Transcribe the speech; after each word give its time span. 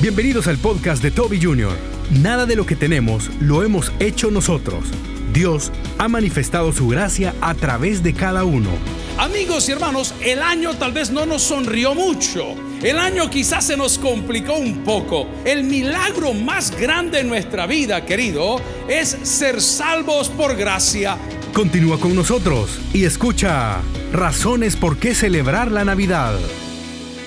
Bienvenidos 0.00 0.46
al 0.46 0.58
podcast 0.58 1.02
de 1.02 1.10
Toby 1.10 1.42
Jr. 1.42 1.76
Nada 2.22 2.46
de 2.46 2.54
lo 2.54 2.64
que 2.64 2.76
tenemos 2.76 3.28
lo 3.40 3.64
hemos 3.64 3.90
hecho 3.98 4.30
nosotros. 4.30 4.84
Dios 5.32 5.72
ha 5.98 6.06
manifestado 6.06 6.72
su 6.72 6.86
gracia 6.86 7.34
a 7.40 7.54
través 7.54 8.04
de 8.04 8.14
cada 8.14 8.44
uno. 8.44 8.70
Amigos 9.18 9.68
y 9.68 9.72
hermanos, 9.72 10.14
el 10.22 10.40
año 10.40 10.74
tal 10.74 10.92
vez 10.92 11.10
no 11.10 11.26
nos 11.26 11.42
sonrió 11.42 11.96
mucho. 11.96 12.44
El 12.80 12.96
año 12.96 13.28
quizás 13.28 13.66
se 13.66 13.76
nos 13.76 13.98
complicó 13.98 14.54
un 14.54 14.84
poco. 14.84 15.26
El 15.44 15.64
milagro 15.64 16.32
más 16.32 16.70
grande 16.78 17.18
en 17.18 17.28
nuestra 17.28 17.66
vida, 17.66 18.06
querido, 18.06 18.60
es 18.88 19.08
ser 19.24 19.60
salvos 19.60 20.28
por 20.28 20.54
gracia. 20.54 21.18
Continúa 21.52 21.98
con 21.98 22.14
nosotros 22.14 22.78
y 22.92 23.02
escucha 23.02 23.80
Razones 24.12 24.76
por 24.76 24.96
qué 24.96 25.12
celebrar 25.12 25.72
la 25.72 25.84
Navidad. 25.84 26.38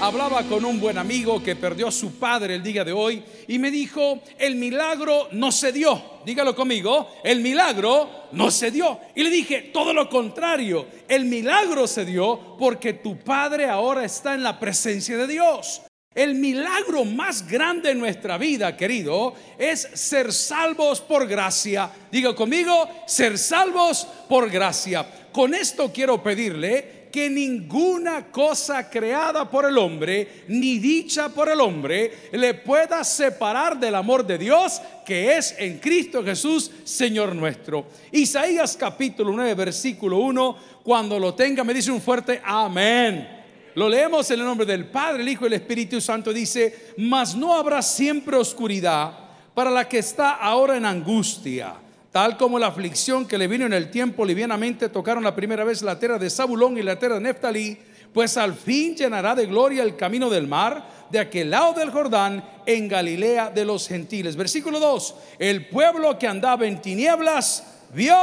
Hablaba 0.01 0.41
con 0.45 0.65
un 0.65 0.79
buen 0.79 0.97
amigo 0.97 1.43
que 1.43 1.55
perdió 1.55 1.87
a 1.87 1.91
su 1.91 2.15
padre 2.17 2.55
el 2.55 2.63
día 2.63 2.83
de 2.83 2.91
hoy 2.91 3.21
y 3.47 3.59
me 3.59 3.69
dijo, 3.69 4.19
el 4.39 4.55
milagro 4.55 5.27
no 5.33 5.51
se 5.51 5.71
dio. 5.71 6.21
Dígalo 6.25 6.55
conmigo, 6.55 7.07
el 7.23 7.39
milagro 7.39 8.09
no 8.31 8.49
se 8.49 8.71
dio. 8.71 8.99
Y 9.13 9.21
le 9.21 9.29
dije, 9.29 9.69
todo 9.71 9.93
lo 9.93 10.09
contrario, 10.09 10.87
el 11.07 11.25
milagro 11.25 11.85
se 11.85 12.03
dio 12.03 12.57
porque 12.57 12.93
tu 12.93 13.19
padre 13.19 13.69
ahora 13.69 14.03
está 14.03 14.33
en 14.33 14.41
la 14.41 14.59
presencia 14.59 15.17
de 15.17 15.27
Dios. 15.27 15.83
El 16.15 16.33
milagro 16.33 17.05
más 17.05 17.47
grande 17.47 17.91
en 17.91 17.99
nuestra 17.99 18.39
vida, 18.39 18.75
querido, 18.75 19.35
es 19.59 19.87
ser 19.93 20.33
salvos 20.33 20.99
por 20.99 21.27
gracia. 21.27 21.91
Diga 22.11 22.33
conmigo, 22.33 22.89
ser 23.05 23.37
salvos 23.37 24.07
por 24.27 24.49
gracia. 24.49 25.05
Con 25.31 25.53
esto 25.53 25.91
quiero 25.93 26.23
pedirle 26.23 27.00
que 27.11 27.29
ninguna 27.29 28.31
cosa 28.31 28.89
creada 28.89 29.49
por 29.49 29.65
el 29.65 29.77
hombre, 29.77 30.45
ni 30.47 30.79
dicha 30.79 31.29
por 31.29 31.49
el 31.49 31.59
hombre, 31.59 32.29
le 32.31 32.53
pueda 32.53 33.03
separar 33.03 33.79
del 33.79 33.95
amor 33.95 34.25
de 34.25 34.37
Dios 34.37 34.81
que 35.05 35.37
es 35.37 35.53
en 35.57 35.79
Cristo 35.79 36.23
Jesús, 36.23 36.71
Señor 36.83 37.35
nuestro. 37.35 37.85
Isaías 38.11 38.77
capítulo 38.77 39.31
9, 39.33 39.53
versículo 39.55 40.19
1, 40.19 40.57
cuando 40.83 41.19
lo 41.19 41.33
tenga 41.33 41.63
me 41.63 41.73
dice 41.73 41.91
un 41.91 42.01
fuerte 42.01 42.41
amén. 42.43 43.41
Lo 43.75 43.87
leemos 43.87 44.29
en 44.31 44.39
el 44.39 44.45
nombre 44.45 44.65
del 44.65 44.85
Padre, 44.85 45.21
el 45.21 45.29
Hijo 45.29 45.45
y 45.45 45.47
el 45.47 45.53
Espíritu 45.53 46.01
Santo. 46.01 46.33
Dice, 46.33 46.93
mas 46.97 47.35
no 47.35 47.53
habrá 47.53 47.81
siempre 47.81 48.35
oscuridad 48.35 49.13
para 49.53 49.69
la 49.69 49.87
que 49.87 49.99
está 49.99 50.31
ahora 50.31 50.77
en 50.77 50.85
angustia 50.85 51.75
tal 52.11 52.37
como 52.37 52.59
la 52.59 52.67
aflicción 52.67 53.25
que 53.25 53.37
le 53.37 53.47
vino 53.47 53.65
en 53.65 53.73
el 53.73 53.89
tiempo 53.89 54.25
livianamente 54.25 54.89
tocaron 54.89 55.23
la 55.23 55.35
primera 55.35 55.63
vez 55.63 55.81
la 55.81 55.97
tierra 55.97 56.19
de 56.19 56.29
Zabulón 56.29 56.77
y 56.77 56.83
la 56.83 56.99
tierra 56.99 57.15
de 57.15 57.21
Neftalí, 57.21 57.77
pues 58.13 58.35
al 58.35 58.53
fin 58.53 58.95
llenará 58.95 59.33
de 59.35 59.45
gloria 59.45 59.83
el 59.83 59.95
camino 59.95 60.29
del 60.29 60.47
mar, 60.47 60.85
de 61.09 61.19
aquel 61.19 61.49
lado 61.49 61.73
del 61.73 61.89
Jordán, 61.91 62.43
en 62.65 62.87
Galilea 62.87 63.49
de 63.49 63.63
los 63.63 63.87
gentiles. 63.87 64.35
Versículo 64.35 64.79
2, 64.79 65.15
el 65.39 65.67
pueblo 65.67 66.19
que 66.19 66.27
andaba 66.27 66.67
en 66.67 66.81
tinieblas 66.81 67.63
vio, 67.93 68.17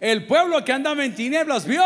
el 0.00 0.26
pueblo 0.26 0.64
que 0.64 0.72
andaba 0.72 1.04
en 1.04 1.14
tinieblas 1.14 1.64
vio, 1.64 1.84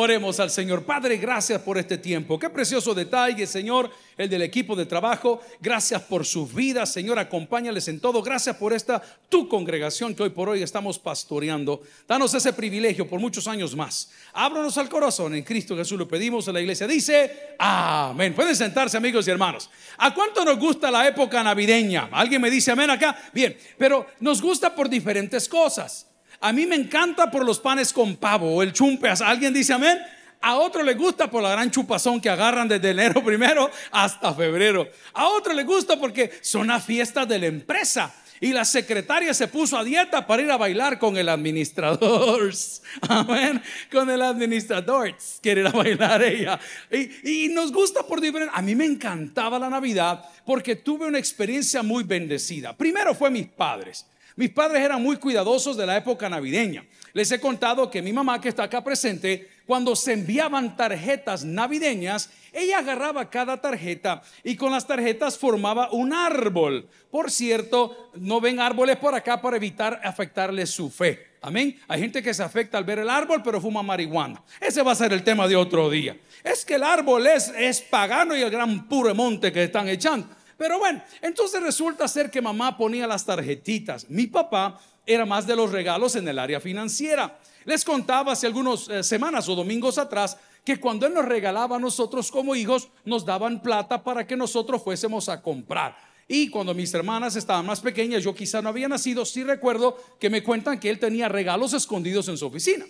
Oremos 0.00 0.38
al 0.38 0.48
Señor. 0.48 0.84
Padre, 0.84 1.16
gracias 1.16 1.60
por 1.60 1.76
este 1.76 1.98
tiempo. 1.98 2.38
Qué 2.38 2.48
precioso 2.48 2.94
detalle, 2.94 3.48
Señor, 3.48 3.90
el 4.16 4.30
del 4.30 4.42
equipo 4.42 4.76
de 4.76 4.86
trabajo. 4.86 5.40
Gracias 5.60 6.00
por 6.02 6.24
sus 6.24 6.54
vidas, 6.54 6.92
Señor. 6.92 7.18
Acompáñales 7.18 7.88
en 7.88 7.98
todo. 7.98 8.22
Gracias 8.22 8.54
por 8.54 8.72
esta 8.72 9.02
tu 9.28 9.48
congregación 9.48 10.14
que 10.14 10.22
hoy 10.22 10.30
por 10.30 10.50
hoy 10.50 10.62
estamos 10.62 11.00
pastoreando. 11.00 11.82
Danos 12.06 12.32
ese 12.32 12.52
privilegio 12.52 13.08
por 13.08 13.18
muchos 13.18 13.48
años 13.48 13.74
más. 13.74 14.12
Ábranos 14.34 14.78
al 14.78 14.88
corazón. 14.88 15.34
En 15.34 15.42
Cristo 15.42 15.76
Jesús 15.76 15.98
lo 15.98 16.06
pedimos. 16.06 16.46
En 16.46 16.54
la 16.54 16.60
iglesia 16.60 16.86
dice, 16.86 17.56
amén. 17.58 18.34
Pueden 18.36 18.54
sentarse, 18.54 18.96
amigos 18.96 19.26
y 19.26 19.32
hermanos. 19.32 19.68
¿A 19.96 20.14
cuánto 20.14 20.44
nos 20.44 20.60
gusta 20.60 20.92
la 20.92 21.08
época 21.08 21.42
navideña? 21.42 22.08
¿Alguien 22.12 22.40
me 22.40 22.52
dice 22.52 22.70
amén 22.70 22.90
acá? 22.90 23.18
Bien, 23.32 23.58
pero 23.76 24.06
nos 24.20 24.40
gusta 24.40 24.72
por 24.72 24.88
diferentes 24.88 25.48
cosas. 25.48 26.06
A 26.40 26.52
mí 26.52 26.66
me 26.66 26.76
encanta 26.76 27.30
por 27.30 27.44
los 27.44 27.58
panes 27.58 27.92
con 27.92 28.16
pavo 28.16 28.54
o 28.54 28.62
el 28.62 28.72
chumpe. 28.72 29.08
¿Alguien 29.08 29.52
dice 29.52 29.72
amén? 29.72 29.98
A 30.40 30.56
otro 30.56 30.84
le 30.84 30.94
gusta 30.94 31.28
por 31.28 31.42
la 31.42 31.50
gran 31.50 31.70
chupazón 31.70 32.20
que 32.20 32.30
agarran 32.30 32.68
desde 32.68 32.90
enero 32.90 33.24
primero 33.24 33.70
hasta 33.90 34.32
febrero. 34.34 34.88
A 35.14 35.28
otro 35.28 35.52
le 35.52 35.64
gusta 35.64 35.98
porque 35.98 36.30
son 36.40 36.68
las 36.68 36.84
fiestas 36.84 37.26
de 37.28 37.38
la 37.38 37.46
empresa. 37.46 38.14
Y 38.40 38.52
la 38.52 38.64
secretaria 38.64 39.34
se 39.34 39.48
puso 39.48 39.76
a 39.76 39.82
dieta 39.82 40.24
para 40.24 40.42
ir 40.42 40.50
a 40.52 40.56
bailar 40.56 41.00
con 41.00 41.16
el 41.16 41.28
administrador. 41.28 42.52
Amén. 43.08 43.60
Con 43.90 44.08
el 44.08 44.22
administrador. 44.22 45.16
Quiere 45.42 45.62
ir 45.62 45.66
a 45.66 45.72
bailar 45.72 46.22
ella. 46.22 46.60
Y, 46.88 47.46
y, 47.46 47.48
nos 47.48 47.72
gusta 47.72 48.04
por 48.04 48.20
diferente. 48.20 48.54
A 48.54 48.62
mí 48.62 48.76
me 48.76 48.84
encantaba 48.84 49.58
la 49.58 49.68
Navidad 49.68 50.24
porque 50.46 50.76
tuve 50.76 51.06
una 51.06 51.18
experiencia 51.18 51.82
muy 51.82 52.04
bendecida. 52.04 52.76
Primero 52.76 53.12
fue 53.12 53.28
mis 53.28 53.48
padres. 53.48 54.06
Mis 54.38 54.50
padres 54.50 54.80
eran 54.82 55.02
muy 55.02 55.16
cuidadosos 55.16 55.76
de 55.76 55.84
la 55.84 55.96
época 55.96 56.28
navideña. 56.28 56.84
Les 57.12 57.28
he 57.32 57.40
contado 57.40 57.90
que 57.90 58.00
mi 58.00 58.12
mamá, 58.12 58.40
que 58.40 58.48
está 58.48 58.62
acá 58.62 58.84
presente, 58.84 59.48
cuando 59.66 59.96
se 59.96 60.12
enviaban 60.12 60.76
tarjetas 60.76 61.44
navideñas, 61.44 62.30
ella 62.52 62.78
agarraba 62.78 63.28
cada 63.30 63.60
tarjeta 63.60 64.22
y 64.44 64.54
con 64.54 64.70
las 64.70 64.86
tarjetas 64.86 65.36
formaba 65.36 65.90
un 65.90 66.12
árbol. 66.12 66.88
Por 67.10 67.32
cierto, 67.32 68.12
no 68.14 68.40
ven 68.40 68.60
árboles 68.60 68.96
por 68.98 69.12
acá 69.12 69.42
para 69.42 69.56
evitar 69.56 70.00
afectarle 70.04 70.66
su 70.66 70.88
fe. 70.88 71.30
Amén. 71.42 71.76
Hay 71.88 72.00
gente 72.00 72.22
que 72.22 72.32
se 72.32 72.44
afecta 72.44 72.78
al 72.78 72.84
ver 72.84 73.00
el 73.00 73.10
árbol, 73.10 73.42
pero 73.42 73.60
fuma 73.60 73.82
marihuana. 73.82 74.40
Ese 74.60 74.84
va 74.84 74.92
a 74.92 74.94
ser 74.94 75.12
el 75.12 75.24
tema 75.24 75.48
de 75.48 75.56
otro 75.56 75.90
día. 75.90 76.16
Es 76.44 76.64
que 76.64 76.76
el 76.76 76.84
árbol 76.84 77.26
es, 77.26 77.52
es 77.58 77.80
pagano 77.80 78.36
y 78.36 78.42
el 78.42 78.50
gran 78.50 78.88
puro 78.88 79.12
monte 79.16 79.50
que 79.50 79.64
están 79.64 79.88
echando. 79.88 80.37
Pero 80.58 80.80
bueno, 80.80 81.00
entonces 81.22 81.62
resulta 81.62 82.08
ser 82.08 82.30
que 82.30 82.42
mamá 82.42 82.76
ponía 82.76 83.06
las 83.06 83.24
tarjetitas. 83.24 84.10
Mi 84.10 84.26
papá 84.26 84.78
era 85.06 85.24
más 85.24 85.46
de 85.46 85.54
los 85.56 85.70
regalos 85.70 86.16
en 86.16 86.26
el 86.26 86.38
área 86.38 86.60
financiera. 86.60 87.38
Les 87.64 87.84
contaba 87.84 88.32
hace 88.32 88.48
algunas 88.48 88.88
eh, 88.88 89.04
semanas 89.04 89.48
o 89.48 89.54
domingos 89.54 89.98
atrás 89.98 90.36
que 90.64 90.80
cuando 90.80 91.06
él 91.06 91.14
nos 91.14 91.24
regalaba 91.24 91.76
a 91.76 91.78
nosotros 91.78 92.30
como 92.30 92.56
hijos, 92.56 92.88
nos 93.04 93.24
daban 93.24 93.62
plata 93.62 94.02
para 94.02 94.26
que 94.26 94.36
nosotros 94.36 94.82
fuésemos 94.82 95.28
a 95.28 95.40
comprar. 95.40 95.96
Y 96.26 96.50
cuando 96.50 96.74
mis 96.74 96.92
hermanas 96.92 97.36
estaban 97.36 97.64
más 97.64 97.80
pequeñas, 97.80 98.24
yo 98.24 98.34
quizá 98.34 98.60
no 98.60 98.68
había 98.68 98.88
nacido, 98.88 99.24
sí 99.24 99.44
recuerdo 99.44 99.96
que 100.18 100.28
me 100.28 100.42
cuentan 100.42 100.78
que 100.80 100.90
él 100.90 100.98
tenía 100.98 101.28
regalos 101.28 101.72
escondidos 101.72 102.28
en 102.28 102.36
su 102.36 102.46
oficina. 102.46 102.84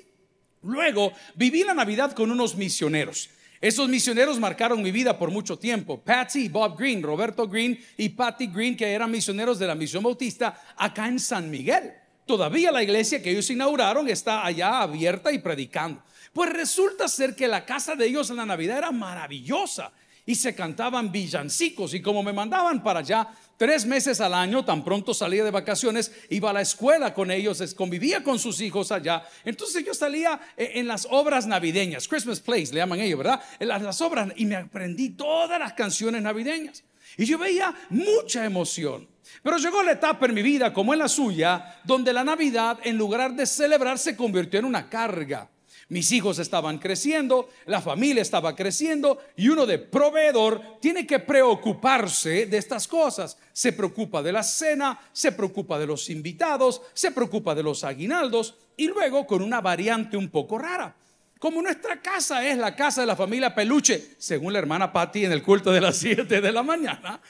Luego 0.63 1.13
viví 1.37 1.63
la 1.63 1.75
Navidad 1.75 2.13
con 2.13 2.31
unos 2.31 2.57
misioneros. 2.57 3.31
Esos 3.61 3.89
misioneros 3.89 4.39
marcaron 4.39 4.83
mi 4.83 4.93
vida 4.93 5.19
por 5.19 5.31
mucho 5.31 5.59
tiempo. 5.59 6.01
Patsy 6.01 6.49
Bob 6.49 6.79
Green, 6.79 7.03
Roberto 7.03 7.49
Green 7.49 7.79
y 7.97 8.11
Patty 8.11 8.47
Green, 8.47 8.77
que 8.77 8.87
eran 8.87 9.11
misioneros 9.11 9.59
de 9.59 9.67
la 9.67 9.75
misión 9.75 10.05
bautista 10.05 10.75
acá 10.77 11.09
en 11.09 11.19
San 11.19 11.51
Miguel. 11.51 11.93
Todavía 12.25 12.71
la 12.71 12.83
iglesia 12.83 13.21
que 13.21 13.31
ellos 13.31 13.51
inauguraron 13.51 14.09
está 14.09 14.45
allá 14.45 14.83
abierta 14.83 15.33
y 15.33 15.39
predicando. 15.39 16.03
Pues 16.33 16.53
resulta 16.53 17.09
ser 17.09 17.35
que 17.35 17.49
la 17.49 17.65
casa 17.65 17.97
de 17.97 18.07
ellos 18.07 18.31
en 18.31 18.37
la 18.37 18.47
Navidad 18.47 18.79
era 18.79 18.93
maravillosa 18.93 19.91
y 20.29 20.35
se 20.35 20.55
cantaban 20.55 21.11
villancicos 21.11 21.95
y 21.95 22.03
como 22.03 22.23
me 22.23 22.35
mandaban 22.35 22.83
para 22.83 23.01
allá 23.01 23.29
tres 23.57 23.87
meses 23.87 24.21
al 24.21 24.35
año, 24.35 24.63
tan 24.63 24.85
pronto 24.85 25.15
salía 25.15 25.43
de 25.43 25.51
vacaciones, 25.51 26.13
iba 26.29 26.51
a 26.51 26.53
la 26.53 26.61
escuela 26.61 27.15
con 27.15 27.31
ellos, 27.31 27.75
convivía 27.75 28.23
con 28.23 28.39
sus 28.39 28.61
hijos 28.61 28.93
allá. 28.93 29.27
Entonces 29.47 29.83
yo 29.87 29.95
salía 29.95 30.39
eh, 30.55 30.73
en 30.75 30.87
las 30.87 31.09
obras 31.11 31.47
navideñas, 31.47 32.07
Christmas 32.07 32.41
Plays 32.41 32.75
le 32.75 32.81
llaman 32.81 33.01
ellos, 33.01 33.17
¿verdad? 33.17 33.41
En 33.59 33.69
las 33.69 34.03
obras 34.03 34.29
y 34.37 34.45
me 34.45 34.57
aprendí 34.57 35.09
todas 35.09 35.59
las 35.59 35.73
canciones 35.73 36.21
navideñas. 36.21 36.85
Y 37.17 37.25
yo 37.25 37.39
veía 37.39 37.75
mucha 37.89 38.45
emoción. 38.45 39.09
Pero 39.43 39.57
llegó 39.57 39.83
la 39.83 39.93
etapa 39.93 40.27
en 40.27 40.35
mi 40.35 40.43
vida, 40.43 40.75
como 40.75 40.93
en 40.93 40.99
la 40.99 41.09
suya, 41.09 41.81
donde 41.85 42.13
la 42.13 42.23
Navidad, 42.23 42.81
en 42.85 42.99
lugar 42.99 43.33
de 43.33 43.47
celebrar, 43.47 43.99
se 43.99 44.15
convirtió 44.15 44.61
en 44.61 44.67
una 44.67 44.91
carga. 44.91 45.49
Mis 45.91 46.13
hijos 46.13 46.39
estaban 46.39 46.79
creciendo, 46.79 47.49
la 47.65 47.81
familia 47.81 48.21
estaba 48.21 48.55
creciendo 48.55 49.19
y 49.37 49.49
uno 49.49 49.65
de 49.65 49.79
proveedor 49.79 50.79
tiene 50.81 51.07
que 51.07 51.19
preocuparse 51.19 52.45
de 52.45 52.59
estas 52.59 52.87
cosas. 52.87 53.39
Se 53.55 53.73
preocupa 53.73 54.23
de 54.23 54.33
la 54.33 54.43
cena, 54.43 55.01
se 55.13 55.33
preocupa 55.33 55.79
de 55.79 55.87
los 55.87 56.11
invitados, 56.11 56.83
se 56.93 57.11
preocupa 57.11 57.55
de 57.55 57.63
los 57.63 57.85
aguinaldos 57.85 58.57
y 58.77 58.89
luego 58.89 59.27
con 59.27 59.41
una 59.41 59.63
variante 59.63 60.19
un 60.19 60.29
poco 60.29 60.59
rara. 60.59 60.95
Como 61.39 61.63
nuestra 61.63 62.03
casa 62.03 62.47
es 62.47 62.59
la 62.59 62.77
casa 62.77 63.01
de 63.01 63.07
la 63.07 63.17
familia 63.17 63.55
Peluche, 63.55 64.17
según 64.19 64.53
la 64.53 64.59
hermana 64.59 64.93
Patty 64.93 65.25
en 65.25 65.33
el 65.33 65.43
culto 65.43 65.73
de 65.73 65.81
las 65.81 65.97
7 65.97 66.41
de 66.41 66.53
la 66.53 66.63
mañana, 66.63 67.21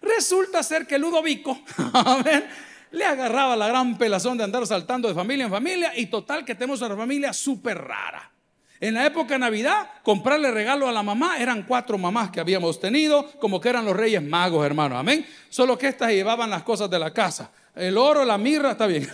resulta 0.00 0.62
ser 0.64 0.86
que 0.86 0.98
Ludovico, 0.98 1.60
amén, 1.92 2.46
le 2.90 3.04
agarraba 3.04 3.56
la 3.56 3.68
gran 3.68 3.98
pelazón 3.98 4.38
de 4.38 4.44
andar 4.44 4.66
saltando 4.66 5.08
de 5.08 5.14
familia 5.14 5.44
en 5.44 5.50
familia 5.50 5.92
y 5.96 6.06
total 6.06 6.44
que 6.44 6.54
tenemos 6.54 6.80
una 6.80 6.96
familia 6.96 7.32
súper 7.32 7.78
rara. 7.78 8.32
En 8.80 8.94
la 8.94 9.04
época 9.04 9.34
de 9.34 9.40
Navidad, 9.40 9.90
comprarle 10.04 10.52
regalo 10.52 10.88
a 10.88 10.92
la 10.92 11.02
mamá, 11.02 11.38
eran 11.38 11.64
cuatro 11.64 11.98
mamás 11.98 12.30
que 12.30 12.38
habíamos 12.38 12.78
tenido, 12.78 13.28
como 13.40 13.60
que 13.60 13.68
eran 13.68 13.84
los 13.84 13.96
reyes 13.96 14.22
magos, 14.22 14.64
hermano, 14.64 14.96
amén. 14.96 15.26
Solo 15.48 15.76
que 15.76 15.88
estas 15.88 16.10
llevaban 16.10 16.48
las 16.48 16.62
cosas 16.62 16.88
de 16.88 16.98
la 16.98 17.12
casa. 17.12 17.50
El 17.74 17.98
oro, 17.98 18.24
la 18.24 18.38
mirra, 18.38 18.72
está 18.72 18.86
bien. 18.86 19.08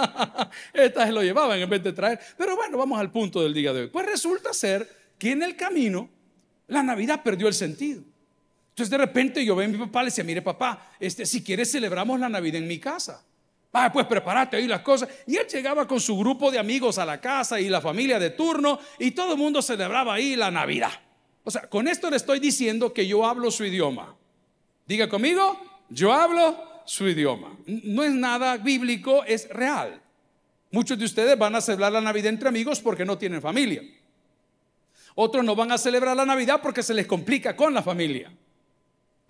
estas 0.74 1.10
lo 1.10 1.22
llevaban 1.22 1.58
en 1.58 1.68
vez 1.68 1.82
de 1.82 1.92
traer. 1.92 2.20
Pero 2.36 2.56
bueno, 2.56 2.76
vamos 2.76 3.00
al 3.00 3.10
punto 3.10 3.42
del 3.42 3.54
día 3.54 3.72
de 3.72 3.82
hoy. 3.82 3.86
Pues 3.88 4.04
resulta 4.04 4.52
ser 4.52 4.88
que 5.18 5.32
en 5.32 5.42
el 5.42 5.56
camino 5.56 6.10
la 6.66 6.82
Navidad 6.82 7.22
perdió 7.22 7.48
el 7.48 7.54
sentido. 7.54 8.02
Entonces 8.70 8.90
de 8.90 8.98
repente 8.98 9.44
yo 9.44 9.54
veo 9.54 9.68
a 9.68 9.70
mi 9.70 9.78
papá, 9.78 10.02
le 10.02 10.06
decía, 10.06 10.24
mire 10.24 10.42
papá, 10.42 10.92
este, 10.98 11.26
si 11.26 11.44
quieres 11.44 11.70
celebramos 11.70 12.18
la 12.18 12.28
Navidad 12.28 12.62
en 12.62 12.68
mi 12.68 12.78
casa. 12.78 13.24
Ah, 13.72 13.90
pues 13.92 14.06
prepárate 14.06 14.56
ahí 14.56 14.66
las 14.66 14.80
cosas. 14.80 15.08
Y 15.26 15.36
él 15.36 15.46
llegaba 15.46 15.86
con 15.86 16.00
su 16.00 16.16
grupo 16.18 16.50
de 16.50 16.58
amigos 16.58 16.98
a 16.98 17.04
la 17.04 17.20
casa 17.20 17.60
y 17.60 17.68
la 17.68 17.80
familia 17.80 18.18
de 18.18 18.30
turno 18.30 18.80
y 18.98 19.12
todo 19.12 19.32
el 19.32 19.38
mundo 19.38 19.62
celebraba 19.62 20.14
ahí 20.14 20.34
la 20.34 20.50
Navidad. 20.50 20.92
O 21.44 21.50
sea, 21.50 21.62
con 21.68 21.86
esto 21.88 22.10
le 22.10 22.16
estoy 22.16 22.40
diciendo 22.40 22.92
que 22.92 23.06
yo 23.06 23.24
hablo 23.24 23.50
su 23.50 23.64
idioma. 23.64 24.16
Diga 24.86 25.08
conmigo, 25.08 25.60
yo 25.88 26.12
hablo 26.12 26.82
su 26.84 27.08
idioma. 27.08 27.56
No 27.66 28.02
es 28.02 28.12
nada 28.12 28.56
bíblico, 28.56 29.24
es 29.24 29.48
real. 29.48 30.00
Muchos 30.72 30.98
de 30.98 31.04
ustedes 31.04 31.38
van 31.38 31.54
a 31.54 31.60
celebrar 31.60 31.92
la 31.92 32.00
Navidad 32.00 32.28
entre 32.28 32.48
amigos 32.48 32.80
porque 32.80 33.04
no 33.04 33.16
tienen 33.16 33.40
familia. 33.40 33.82
Otros 35.14 35.44
no 35.44 35.54
van 35.54 35.72
a 35.72 35.78
celebrar 35.78 36.16
la 36.16 36.26
Navidad 36.26 36.60
porque 36.62 36.82
se 36.82 36.94
les 36.94 37.06
complica 37.06 37.54
con 37.54 37.72
la 37.72 37.82
familia. 37.82 38.32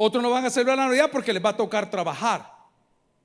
Otros 0.02 0.22
no 0.22 0.30
van 0.30 0.46
a 0.46 0.50
celebrar 0.50 0.78
la 0.78 0.86
Navidad 0.86 1.10
porque 1.12 1.30
les 1.30 1.44
va 1.44 1.50
a 1.50 1.56
tocar 1.56 1.90
trabajar. 1.90 2.50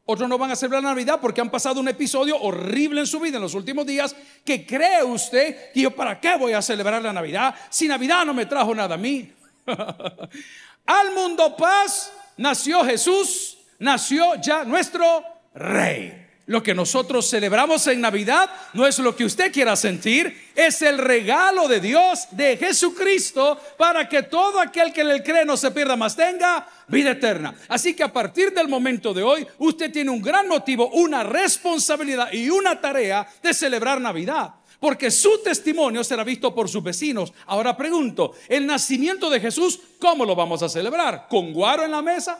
Otros 0.04 0.27
no 0.27 0.38
van 0.38 0.51
a 0.51 0.57
celebrar 0.57 0.83
la 0.83 0.89
Navidad 0.89 1.19
porque 1.22 1.39
han 1.39 1.50
pasado 1.50 1.80
un 1.80 1.88
episodio 1.88 2.38
horrible 2.38 3.00
en 3.00 3.07
su 3.07 3.18
vida 3.18 3.38
en 3.38 3.44
los 3.44 3.54
últimos 3.54 3.86
días 3.86 4.13
que 4.44 4.66
cree 4.66 5.01
usted 5.01 5.72
que 5.72 5.80
yo 5.80 5.92
para 5.92 6.19
qué 6.19 6.36
voy 6.36 6.51
a 6.51 6.62
celebrar 6.62 7.01
la 7.01 7.13
Navidad 7.13 7.56
si 7.69 7.88
Navidad 7.88 8.25
no 8.25 8.33
me 8.33 8.45
trajo 8.45 8.75
nada 8.75 8.95
a 8.95 8.98
mí. 8.98 9.31
Al 10.86 11.13
mundo 11.16 11.56
paz 11.56 12.12
nació 12.36 12.83
Jesús, 12.83 13.57
nació 13.80 14.36
ya 14.42 14.66
nuestro 14.66 15.24
rey. 15.54 16.25
Lo 16.47 16.62
que 16.62 16.75
nosotros 16.75 17.27
celebramos 17.27 17.88
en 17.88 18.01
Navidad 18.01 18.50
no 18.74 18.86
es 18.86 19.00
lo 19.00 19.15
que 19.15 19.25
usted 19.25 19.51
quiera 19.51 19.75
sentir, 19.75 20.51
es 20.53 20.83
el 20.83 21.00
regalo 21.00 21.68
de 21.68 21.80
Dios, 21.80 22.27
de 22.31 22.56
Jesucristo, 22.57 23.59
para 23.77 24.07
que 24.07 24.21
todo 24.24 24.59
aquel 24.59 24.94
que 24.94 25.03
le 25.03 25.24
cree 25.24 25.44
no 25.44 25.57
se 25.57 25.71
pierda 25.71 25.95
más, 25.95 26.15
tenga 26.15 26.68
vida 26.88 27.12
eterna. 27.12 27.56
Así 27.68 27.95
que 27.95 28.03
a 28.03 28.13
partir 28.13 28.53
del 28.53 28.68
momento 28.68 29.12
de 29.12 29.24
hoy, 29.24 29.47
usted 29.57 29.92
tiene 29.92 30.12
un 30.12 30.21
gran 30.21 30.47
motivo, 30.47 30.89
una 30.89 31.24
responsabilidad 31.24 32.31
y 32.31 32.47
una 32.51 32.80
tarea 32.80 33.27
de 33.42 33.51
celebrar 33.51 34.00
Navidad. 34.00 34.53
Porque 34.80 35.09
su 35.09 35.42
testimonio 35.44 36.03
será 36.03 36.24
visto 36.24 36.53
por 36.53 36.69
sus 36.69 36.83
vecinos. 36.83 37.33
Ahora 37.47 37.75
pregunto, 37.75 38.33
el 38.47 38.68
nacimiento 38.68 39.31
de 39.31 39.39
Jesús, 39.39 39.80
¿cómo 39.97 40.25
lo 40.25 40.36
vamos 40.36 40.62
a 40.62 40.69
celebrar? 40.69 41.25
¿Con 41.27 41.53
guaro 41.53 41.83
en 41.86 41.92
la 41.92 42.03
mesa? 42.03 42.39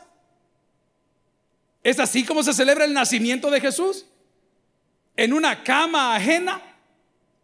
¿Es 1.86 2.00
así 2.00 2.24
como 2.24 2.42
se 2.42 2.52
celebra 2.52 2.84
el 2.84 2.94
nacimiento 2.94 3.52
de 3.52 3.62
Jesús? 3.62 4.08
¿En 5.16 5.34
una 5.34 5.64
cama 5.64 6.16
ajena? 6.16 6.60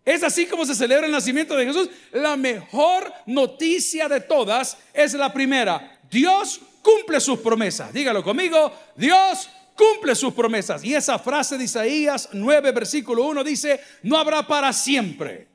¿Es 0.04 0.24
así 0.24 0.48
como 0.48 0.66
se 0.66 0.74
celebra 0.74 1.06
el 1.06 1.12
nacimiento 1.12 1.56
de 1.56 1.68
Jesús? 1.68 1.92
La 2.12 2.36
mejor 2.36 3.14
noticia 3.28 4.10
de 4.10 4.20
todas 4.20 4.80
es 4.96 5.14
la 5.14 5.32
primera. 5.32 6.00
Dios 6.10 6.60
cumple 6.82 7.22
sus 7.22 7.38
promesas. 7.38 7.94
Dígalo 7.94 8.24
conmigo. 8.24 8.74
Dios 8.96 9.48
cumple 9.76 10.16
sus 10.16 10.34
promesas. 10.34 10.84
Y 10.84 10.96
esa 10.96 11.20
frase 11.20 11.56
de 11.60 11.66
Isaías 11.66 12.30
9, 12.34 12.72
versículo 12.72 13.26
1 13.26 13.44
dice, 13.44 13.80
no 14.02 14.18
habrá 14.18 14.48
para 14.48 14.74
siempre. 14.74 15.50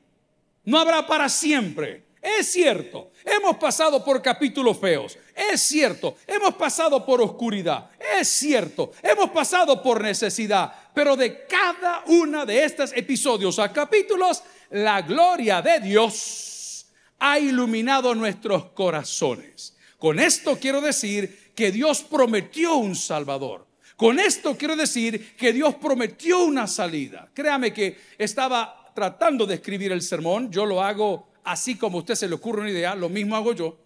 No 0.63 0.79
habrá 0.79 1.05
para 1.05 1.27
siempre. 1.27 2.06
Es 2.35 2.51
cierto, 2.51 3.11
hemos 3.23 3.55
pasado 3.55 4.03
por 4.03 4.21
capítulos 4.21 4.77
feos. 4.77 5.17
Es 5.33 5.61
cierto, 5.61 6.17
hemos 6.27 6.55
pasado 6.55 7.05
por 7.05 7.21
oscuridad. 7.21 7.89
Es 8.19 8.27
cierto, 8.27 8.91
hemos 9.01 9.29
pasado 9.29 9.81
por 9.81 10.01
necesidad. 10.01 10.73
Pero 10.93 11.15
de 11.15 11.45
cada 11.45 12.03
una 12.07 12.45
de 12.45 12.65
estos 12.65 12.91
episodios 12.93 13.59
a 13.59 13.71
capítulos, 13.71 14.43
la 14.71 15.01
gloria 15.03 15.61
de 15.61 15.79
Dios 15.79 16.87
ha 17.19 17.39
iluminado 17.39 18.13
nuestros 18.13 18.65
corazones. 18.71 19.77
Con 19.97 20.19
esto 20.19 20.57
quiero 20.59 20.81
decir 20.81 21.53
que 21.55 21.71
Dios 21.71 22.03
prometió 22.03 22.75
un 22.75 22.95
Salvador. 22.95 23.65
Con 23.95 24.19
esto 24.19 24.57
quiero 24.57 24.75
decir 24.75 25.35
que 25.37 25.53
Dios 25.53 25.75
prometió 25.75 26.43
una 26.43 26.67
salida. 26.67 27.29
Créame 27.33 27.73
que 27.73 27.97
estaba 28.17 28.91
tratando 28.93 29.45
de 29.45 29.55
escribir 29.55 29.91
el 29.91 30.01
sermón. 30.01 30.51
Yo 30.51 30.65
lo 30.65 30.83
hago 30.83 31.27
así 31.47 31.77
como 31.77 31.97
a 31.97 32.01
usted 32.01 32.15
se 32.15 32.27
le 32.27 32.35
ocurre 32.35 32.61
una 32.61 32.71
idea, 32.71 32.93
lo 32.93 33.07
mismo 33.07 33.35
hago 33.35 33.53
yo. 33.53 33.77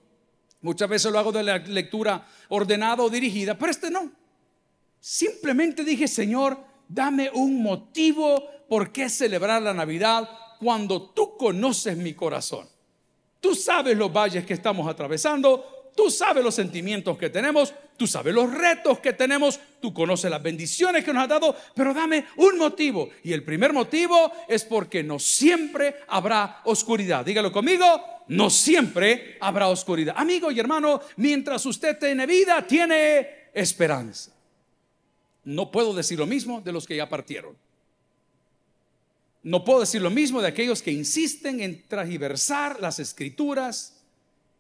Muchas 0.62 0.90
veces 0.90 1.12
lo 1.12 1.20
hago 1.20 1.32
de 1.32 1.44
la 1.44 1.58
lectura 1.60 2.28
ordenada 2.50 3.04
o 3.04 3.10
dirigida, 3.10 3.58
pero 3.58 3.72
este 3.72 3.92
no. 3.92 4.12
Simplemente 5.00 5.84
dije, 5.84 6.08
Señor, 6.08 6.58
dame 6.88 7.30
un 7.34 7.62
motivo 7.62 8.44
por 8.68 8.92
qué 8.92 9.10
celebrar 9.10 9.62
la 9.62 9.74
Navidad 9.74 10.28
cuando 10.60 11.10
tú 11.12 11.38
conoces 11.38 11.96
mi 11.98 12.14
corazón. 12.14 12.68
Tú 13.40 13.56
sabes 13.56 13.96
los 13.96 14.12
valles 14.12 14.46
que 14.46 14.54
estamos 14.54 14.88
atravesando, 14.88 15.64
Tú 15.96 16.10
sabes 16.10 16.44
los 16.44 16.56
sentimientos 16.56 17.18
que 17.18 17.30
tenemos, 17.30 17.74
tú 17.98 18.08
sabes 18.08 18.34
los 18.34 18.52
retos 18.52 19.00
que 19.00 19.14
tenemos, 19.14 19.60
tú 19.82 19.94
conoces 19.94 20.32
las 20.32 20.42
bendiciones 20.42 21.04
que 21.04 21.14
nos 21.14 21.24
ha 21.24 21.28
dado, 21.28 21.56
pero 21.76 21.94
dame 21.94 22.26
un 22.38 22.58
motivo. 22.58 23.10
Y 23.24 23.34
el 23.34 23.44
primer 23.44 23.74
motivo 23.74 24.32
es 24.48 24.64
porque 24.64 25.04
no 25.04 25.20
siempre 25.20 25.98
habrá 26.08 26.62
oscuridad. 26.64 27.26
Dígalo 27.26 27.52
conmigo, 27.52 27.86
no 28.30 28.50
siempre 28.50 29.38
habrá 29.42 29.68
oscuridad. 29.68 30.16
Amigo 30.18 30.52
y 30.52 30.60
hermano, 30.60 31.02
mientras 31.18 31.66
usted 31.66 32.00
tiene 32.00 32.26
vida, 32.26 32.66
tiene 32.66 33.50
esperanza. 33.54 34.32
No 35.44 35.72
puedo 35.72 35.94
decir 35.94 36.18
lo 36.18 36.26
mismo 36.26 36.62
de 36.62 36.72
los 36.72 36.88
que 36.88 36.96
ya 36.96 37.10
partieron. 37.10 37.58
No 39.44 39.66
puedo 39.66 39.82
decir 39.82 40.02
lo 40.02 40.12
mismo 40.12 40.42
de 40.42 40.48
aquellos 40.48 40.82
que 40.82 40.92
insisten 40.92 41.62
en 41.62 41.84
transversar 41.88 42.80
las 42.80 43.00
escrituras 43.00 44.01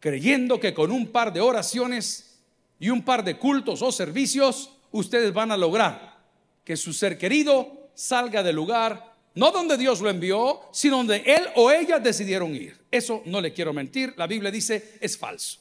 creyendo 0.01 0.59
que 0.59 0.73
con 0.73 0.91
un 0.91 1.07
par 1.07 1.31
de 1.31 1.39
oraciones 1.39 2.39
y 2.79 2.89
un 2.89 3.03
par 3.03 3.23
de 3.23 3.37
cultos 3.37 3.81
o 3.81 3.91
servicios 3.91 4.71
ustedes 4.91 5.31
van 5.31 5.51
a 5.51 5.57
lograr 5.57 6.17
que 6.65 6.75
su 6.75 6.91
ser 6.91 7.17
querido 7.17 7.89
salga 7.93 8.43
del 8.43 8.55
lugar, 8.55 9.13
no 9.35 9.51
donde 9.51 9.77
Dios 9.77 10.01
lo 10.01 10.09
envió, 10.09 10.59
sino 10.73 10.97
donde 10.97 11.23
él 11.25 11.43
o 11.55 11.71
ella 11.71 11.99
decidieron 11.99 12.53
ir. 12.55 12.77
Eso 12.89 13.21
no 13.25 13.39
le 13.39 13.53
quiero 13.53 13.71
mentir, 13.71 14.13
la 14.17 14.27
Biblia 14.27 14.51
dice 14.51 14.97
es 14.99 15.17
falso. 15.17 15.59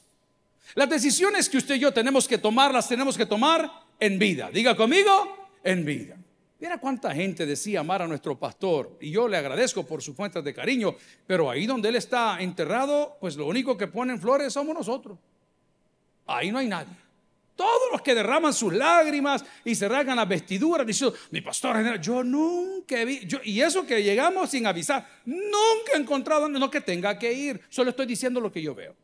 Las 0.73 0.89
decisiones 0.89 1.47
que 1.47 1.57
usted 1.57 1.75
y 1.75 1.79
yo 1.79 1.93
tenemos 1.93 2.27
que 2.27 2.37
tomar, 2.37 2.73
las 2.73 2.89
tenemos 2.89 3.15
que 3.15 3.25
tomar 3.25 3.69
en 3.99 4.17
vida. 4.17 4.49
Diga 4.51 4.75
conmigo, 4.75 5.49
en 5.63 5.85
vida. 5.85 6.17
Mira 6.61 6.77
cuánta 6.77 7.11
gente 7.11 7.47
decía 7.47 7.79
amar 7.79 8.03
a 8.03 8.07
nuestro 8.07 8.37
pastor 8.37 8.95
y 9.01 9.09
yo 9.09 9.27
le 9.27 9.35
agradezco 9.35 9.83
por 9.83 10.03
su 10.03 10.13
fuentes 10.13 10.43
de 10.43 10.53
cariño, 10.53 10.95
pero 11.25 11.49
ahí 11.49 11.65
donde 11.65 11.89
él 11.89 11.95
está 11.95 12.39
enterrado, 12.39 13.17
pues 13.19 13.35
lo 13.35 13.47
único 13.47 13.75
que 13.75 13.87
ponen 13.87 14.21
flores 14.21 14.53
somos 14.53 14.75
nosotros. 14.75 15.17
Ahí 16.27 16.51
no 16.51 16.59
hay 16.59 16.67
nadie. 16.67 16.93
Todos 17.55 17.91
los 17.91 18.03
que 18.03 18.13
derraman 18.13 18.53
sus 18.53 18.71
lágrimas 18.73 19.43
y 19.65 19.73
se 19.73 19.89
rasgan 19.89 20.15
las 20.15 20.29
vestiduras 20.29 20.85
diciendo, 20.85 21.17
mi 21.31 21.41
pastor 21.41 21.99
yo 21.99 22.23
nunca 22.23 23.03
vi, 23.05 23.27
y 23.43 23.59
eso 23.61 23.83
que 23.83 24.03
llegamos 24.03 24.51
sin 24.51 24.67
avisar, 24.67 25.07
nunca 25.25 25.93
he 25.95 25.97
encontrado, 25.97 26.47
no 26.47 26.69
que 26.69 26.81
tenga 26.81 27.17
que 27.17 27.33
ir, 27.33 27.59
solo 27.69 27.89
estoy 27.89 28.05
diciendo 28.05 28.39
lo 28.39 28.51
que 28.51 28.61
yo 28.61 28.75
veo. 28.75 28.95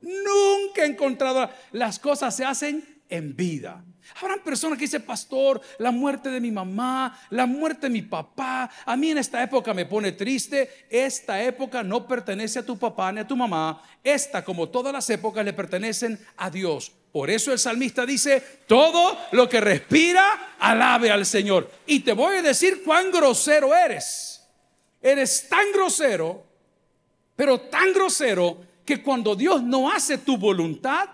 Nunca 0.00 0.82
he 0.82 0.86
encontrado, 0.86 1.48
las 1.70 2.00
cosas 2.00 2.34
se 2.34 2.44
hacen 2.44 3.02
en 3.08 3.36
vida. 3.36 3.84
Habrán 4.20 4.40
personas 4.40 4.78
que 4.78 4.84
dicen, 4.84 5.02
pastor, 5.02 5.60
la 5.78 5.90
muerte 5.90 6.30
de 6.30 6.40
mi 6.40 6.50
mamá, 6.50 7.18
la 7.30 7.46
muerte 7.46 7.86
de 7.86 7.90
mi 7.90 8.02
papá, 8.02 8.70
a 8.84 8.96
mí 8.96 9.10
en 9.10 9.18
esta 9.18 9.42
época 9.42 9.74
me 9.74 9.86
pone 9.86 10.12
triste. 10.12 10.86
Esta 10.90 11.42
época 11.42 11.82
no 11.82 12.06
pertenece 12.06 12.58
a 12.58 12.66
tu 12.66 12.78
papá 12.78 13.12
ni 13.12 13.20
a 13.20 13.26
tu 13.26 13.36
mamá. 13.36 13.82
Esta, 14.02 14.44
como 14.44 14.68
todas 14.68 14.92
las 14.92 15.08
épocas, 15.10 15.44
le 15.44 15.52
pertenecen 15.52 16.18
a 16.36 16.50
Dios. 16.50 16.92
Por 17.12 17.30
eso 17.30 17.52
el 17.52 17.58
salmista 17.58 18.04
dice, 18.04 18.42
todo 18.66 19.18
lo 19.32 19.48
que 19.48 19.60
respira, 19.60 20.54
alabe 20.58 21.10
al 21.10 21.24
Señor. 21.24 21.70
Y 21.86 22.00
te 22.00 22.12
voy 22.12 22.36
a 22.36 22.42
decir 22.42 22.82
cuán 22.84 23.10
grosero 23.10 23.74
eres. 23.74 24.46
Eres 25.00 25.48
tan 25.48 25.72
grosero, 25.72 26.44
pero 27.36 27.60
tan 27.60 27.92
grosero 27.92 28.58
que 28.84 29.02
cuando 29.02 29.34
Dios 29.34 29.62
no 29.62 29.90
hace 29.90 30.18
tu 30.18 30.36
voluntad, 30.36 31.08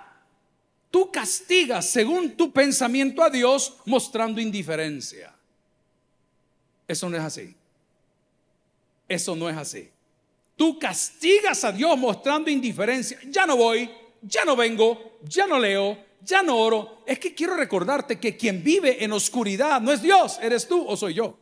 tú 0.95 1.11
castigas 1.11 1.87
según 1.87 2.37
tu 2.37 2.53
pensamiento 2.53 3.21
a 3.25 3.29
Dios 3.29 3.79
mostrando 3.85 4.41
indiferencia. 4.41 5.35
Eso 6.87 7.11
no 7.11 7.17
es 7.17 7.23
así. 7.25 7.53
Eso 9.09 9.35
no 9.35 9.51
es 9.51 9.57
así. 9.57 9.91
Tú 10.55 10.79
castigas 10.79 11.65
a 11.65 11.73
Dios 11.73 11.99
mostrando 11.99 12.49
indiferencia. 12.49 13.19
Ya 13.29 13.45
no 13.45 13.57
voy, 13.57 13.91
ya 14.23 14.45
no 14.45 14.55
vengo, 14.55 15.19
ya 15.25 15.49
no 15.49 15.59
leo, 15.59 15.99
ya 16.21 16.45
no 16.45 16.57
oro. 16.59 17.03
Es 17.07 17.19
que 17.19 17.35
quiero 17.35 17.57
recordarte 17.57 18.21
que 18.21 18.37
quien 18.37 18.63
vive 18.63 19.03
en 19.03 19.11
oscuridad 19.11 19.81
no 19.81 19.91
es 19.91 20.01
Dios, 20.01 20.39
eres 20.41 20.69
tú 20.69 20.87
o 20.87 20.97
soy 20.97 21.15
yo. 21.15 21.37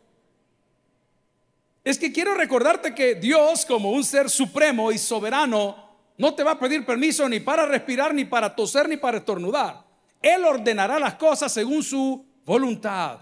Es 1.84 1.98
que 1.98 2.10
quiero 2.10 2.32
recordarte 2.32 2.94
que 2.94 3.16
Dios 3.16 3.66
como 3.66 3.90
un 3.90 4.02
ser 4.02 4.30
supremo 4.30 4.90
y 4.90 4.96
soberano 4.96 5.91
no 6.18 6.34
te 6.34 6.44
va 6.44 6.52
a 6.52 6.58
pedir 6.58 6.84
permiso 6.84 7.28
ni 7.28 7.40
para 7.40 7.66
respirar, 7.66 8.14
ni 8.14 8.24
para 8.24 8.54
toser, 8.54 8.88
ni 8.88 8.96
para 8.96 9.18
estornudar. 9.18 9.84
Él 10.20 10.44
ordenará 10.44 10.98
las 10.98 11.14
cosas 11.14 11.52
según 11.52 11.82
su 11.82 12.24
voluntad, 12.44 13.20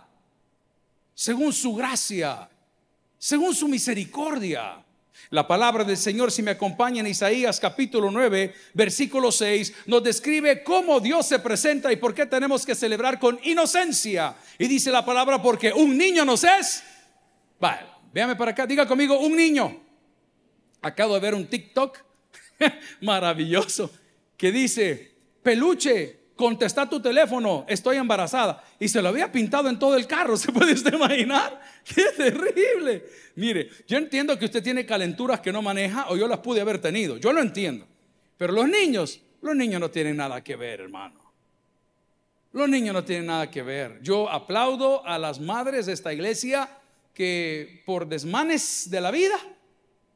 según 1.14 1.52
su 1.52 1.74
gracia, 1.74 2.48
según 3.18 3.54
su 3.54 3.68
misericordia. 3.68 4.84
La 5.30 5.46
palabra 5.46 5.84
del 5.84 5.96
Señor, 5.96 6.32
si 6.32 6.42
me 6.42 6.52
acompaña 6.52 7.00
en 7.00 7.06
Isaías 7.06 7.60
capítulo 7.60 8.10
9, 8.10 8.52
versículo 8.74 9.30
6, 9.30 9.74
nos 9.86 10.02
describe 10.02 10.64
cómo 10.64 10.98
Dios 10.98 11.26
se 11.26 11.38
presenta 11.38 11.92
y 11.92 11.96
por 11.96 12.14
qué 12.14 12.26
tenemos 12.26 12.66
que 12.66 12.74
celebrar 12.74 13.18
con 13.18 13.38
inocencia. 13.44 14.34
Y 14.58 14.66
dice 14.66 14.90
la 14.90 15.04
palabra, 15.04 15.40
porque 15.40 15.72
un 15.72 15.96
niño 15.96 16.24
nos 16.24 16.42
es. 16.42 16.82
Vale, 17.60 17.86
véame 18.12 18.34
para 18.34 18.50
acá, 18.50 18.66
diga 18.66 18.86
conmigo, 18.86 19.18
un 19.20 19.36
niño. 19.36 19.80
Acabo 20.82 21.14
de 21.14 21.20
ver 21.20 21.34
un 21.34 21.46
TikTok 21.46 22.09
maravilloso 23.00 23.90
que 24.36 24.52
dice, 24.52 25.12
peluche, 25.42 26.20
contesta 26.34 26.88
tu 26.88 27.00
teléfono, 27.00 27.66
estoy 27.68 27.98
embarazada. 27.98 28.64
Y 28.78 28.88
se 28.88 29.02
lo 29.02 29.10
había 29.10 29.30
pintado 29.30 29.68
en 29.68 29.78
todo 29.78 29.96
el 29.96 30.06
carro, 30.06 30.36
¿se 30.38 30.50
puede 30.50 30.72
usted 30.72 30.94
imaginar? 30.94 31.60
¡Qué 31.84 32.04
terrible! 32.16 33.04
Mire, 33.36 33.68
yo 33.86 33.98
entiendo 33.98 34.38
que 34.38 34.46
usted 34.46 34.62
tiene 34.62 34.86
calenturas 34.86 35.40
que 35.40 35.52
no 35.52 35.60
maneja 35.60 36.06
o 36.08 36.16
yo 36.16 36.26
las 36.26 36.38
pude 36.38 36.60
haber 36.60 36.80
tenido, 36.80 37.18
yo 37.18 37.32
lo 37.32 37.40
entiendo. 37.40 37.86
Pero 38.38 38.54
los 38.54 38.68
niños, 38.68 39.20
los 39.42 39.54
niños 39.54 39.80
no 39.80 39.90
tienen 39.90 40.16
nada 40.16 40.42
que 40.42 40.56
ver, 40.56 40.80
hermano. 40.80 41.20
Los 42.52 42.68
niños 42.68 42.94
no 42.94 43.04
tienen 43.04 43.26
nada 43.26 43.50
que 43.50 43.62
ver. 43.62 44.00
Yo 44.02 44.28
aplaudo 44.28 45.06
a 45.06 45.18
las 45.18 45.38
madres 45.38 45.86
de 45.86 45.92
esta 45.92 46.12
iglesia 46.12 46.68
que 47.12 47.82
por 47.84 48.08
desmanes 48.08 48.88
de 48.90 49.00
la 49.00 49.10
vida, 49.10 49.36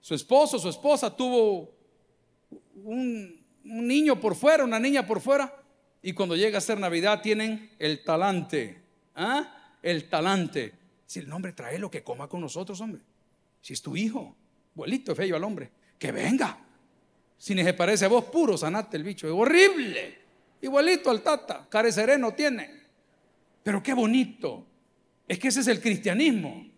su 0.01 0.15
esposo, 0.15 0.59
su 0.59 0.71
esposa 0.71 1.15
tuvo 1.15 1.75
un, 2.77 3.45
niño 3.63 4.21
por 4.21 4.35
fuera, 4.35 4.65
una 4.65 4.79
niña 4.79 5.07
por 5.07 5.21
fuera 5.21 5.55
y 6.03 6.13
cuando 6.13 6.37
llega 6.37 6.59
a 6.59 6.61
ser 6.61 6.79
Navidad 6.79 7.23
tienen 7.23 7.71
el 7.79 8.05
talante. 8.05 8.83
¿Ah? 9.15 9.77
El 9.83 10.09
talante. 10.09 10.73
Si 11.07 11.19
el 11.21 11.29
nombre 11.29 11.53
trae 11.53 11.79
lo 11.79 11.91
que 11.91 12.03
coma 12.03 12.29
con 12.29 12.41
nosotros, 12.41 12.81
hombre. 12.81 13.01
Si 13.61 13.73
es 13.73 13.81
tu 13.81 13.97
hijo, 13.97 14.37
abuelito 14.75 15.15
feo 15.15 15.37
al 15.37 15.45
hombre, 15.45 15.71
que 15.99 16.13
venga. 16.13 16.59
Si 17.39 17.55
ni 17.55 17.63
se 17.63 17.75
parece 17.75 18.05
a 18.05 18.09
vos, 18.09 18.25
puro 18.25 18.57
sanate 18.57 18.97
el 18.97 19.03
bicho. 19.03 19.27
Es 19.27 19.33
horrible. 19.33 20.19
Igualito 20.61 21.11
al 21.11 21.23
tata, 21.23 21.67
care 21.69 21.93
sereno 21.93 22.33
tiene. 22.35 22.71
Pero 23.63 23.83
qué 23.83 23.95
bonito. 23.95 24.67
Es 25.27 25.39
que 25.39 25.49
ese 25.49 25.61
es 25.61 25.69
el 25.69 25.81
cristianismo. 25.81 26.74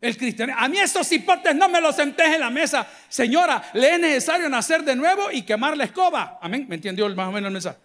El 0.00 0.16
cristianismo. 0.16 0.60
A 0.60 0.68
mí 0.68 0.78
esos 0.78 1.10
hipotes 1.12 1.54
no 1.54 1.68
me 1.68 1.80
los 1.80 1.94
senté 1.94 2.34
en 2.34 2.40
la 2.40 2.50
mesa. 2.50 2.88
Señora, 3.08 3.70
le 3.74 3.94
es 3.94 4.00
necesario 4.00 4.48
nacer 4.48 4.82
de 4.82 4.96
nuevo 4.96 5.30
y 5.30 5.42
quemar 5.42 5.76
la 5.76 5.84
escoba. 5.84 6.38
Amén. 6.40 6.66
¿Me 6.68 6.76
entendió 6.76 7.08
más 7.14 7.28
o 7.28 7.32
menos 7.32 7.48
el 7.48 7.52
mensaje? 7.52 7.78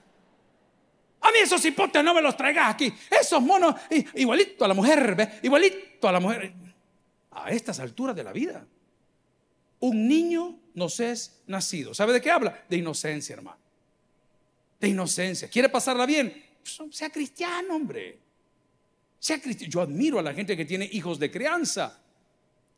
A 1.22 1.32
mí 1.32 1.40
esos 1.42 1.66
hipotes 1.66 2.04
no 2.04 2.14
me 2.14 2.22
los 2.22 2.38
traigas 2.38 2.74
aquí. 2.74 2.94
Esos 3.10 3.42
monos, 3.42 3.76
igualito 4.14 4.64
a 4.64 4.68
la 4.68 4.74
mujer, 4.74 5.40
igualito 5.42 6.08
a 6.08 6.12
la 6.12 6.20
mujer. 6.20 6.54
A 7.32 7.50
estas 7.50 7.80
alturas 7.80 8.16
de 8.16 8.24
la 8.24 8.32
vida. 8.32 8.66
Un 9.80 10.08
niño 10.08 10.58
nos 10.74 11.00
es 11.00 11.42
nacido. 11.48 11.94
¿Sabe 11.94 12.14
de 12.14 12.22
qué 12.22 12.32
habla? 12.32 12.64
De 12.70 12.78
inocencia, 12.78 13.34
hermano. 13.34 13.58
De 14.80 14.88
inocencia. 14.88 15.50
¿Quiere 15.50 15.68
pasarla 15.68 16.06
bien? 16.06 16.46
Pues, 16.62 16.96
sea 16.96 17.10
cristiano, 17.10 17.76
hombre. 17.76 18.20
Sea 19.20 19.42
cristiano. 19.42 19.72
Yo 19.72 19.82
admiro 19.82 20.20
a 20.20 20.22
la 20.22 20.34
gente 20.34 20.56
que 20.56 20.64
tiene 20.64 20.88
hijos 20.92 21.20
de 21.20 21.30
crianza. 21.30 22.02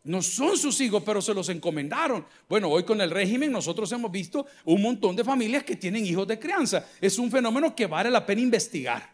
No 0.08 0.22
son 0.22 0.58
sus 0.58 0.80
hijos, 0.80 1.04
pero 1.06 1.22
se 1.22 1.34
los 1.34 1.50
encomendaron. 1.50 2.26
Bueno, 2.48 2.70
hoy 2.70 2.84
con 2.84 3.02
el 3.02 3.12
régimen 3.12 3.52
nosotros 3.52 3.92
hemos 3.92 4.10
visto 4.10 4.46
un 4.64 4.82
montón 4.82 5.18
de 5.18 5.24
familias 5.24 5.66
que 5.66 5.76
tienen 5.76 6.06
hijos 6.06 6.26
de 6.26 6.40
crianza. 6.40 6.86
Es 7.02 7.20
un 7.20 7.30
fenómeno 7.30 7.76
que 7.76 7.88
vale 7.88 8.10
la 8.10 8.26
pena 8.26 8.42
investigar. 8.42 9.12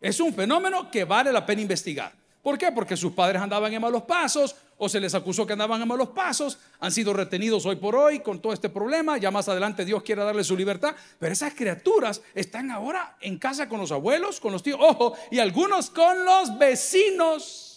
Es 0.00 0.18
un 0.18 0.32
fenómeno 0.32 0.90
que 0.90 1.04
vale 1.04 1.30
la 1.32 1.44
pena 1.44 1.60
investigar. 1.60 2.14
¿Por 2.42 2.56
qué? 2.56 2.72
Porque 2.72 2.96
sus 2.96 3.12
padres 3.12 3.42
andaban 3.42 3.74
en 3.74 3.80
malos 3.82 4.04
pasos 4.04 4.56
o 4.78 4.88
se 4.88 5.00
les 5.00 5.14
acusó 5.14 5.46
que 5.46 5.52
andaban 5.52 5.82
en 5.82 5.88
malos 5.88 6.08
pasos, 6.08 6.58
han 6.80 6.92
sido 6.92 7.12
retenidos 7.12 7.66
hoy 7.66 7.76
por 7.76 7.94
hoy 7.94 8.20
con 8.20 8.40
todo 8.40 8.54
este 8.54 8.70
problema, 8.70 9.18
ya 9.18 9.30
más 9.30 9.48
adelante 9.50 9.84
Dios 9.84 10.02
quiere 10.02 10.22
darle 10.22 10.44
su 10.44 10.56
libertad, 10.56 10.94
pero 11.18 11.32
esas 11.32 11.52
criaturas 11.52 12.22
están 12.34 12.70
ahora 12.70 13.16
en 13.20 13.38
casa 13.38 13.68
con 13.68 13.80
los 13.80 13.92
abuelos, 13.92 14.40
con 14.40 14.52
los 14.52 14.62
tíos, 14.62 14.78
ojo, 14.80 15.14
y 15.30 15.40
algunos 15.40 15.90
con 15.90 16.24
los 16.24 16.56
vecinos. 16.56 17.75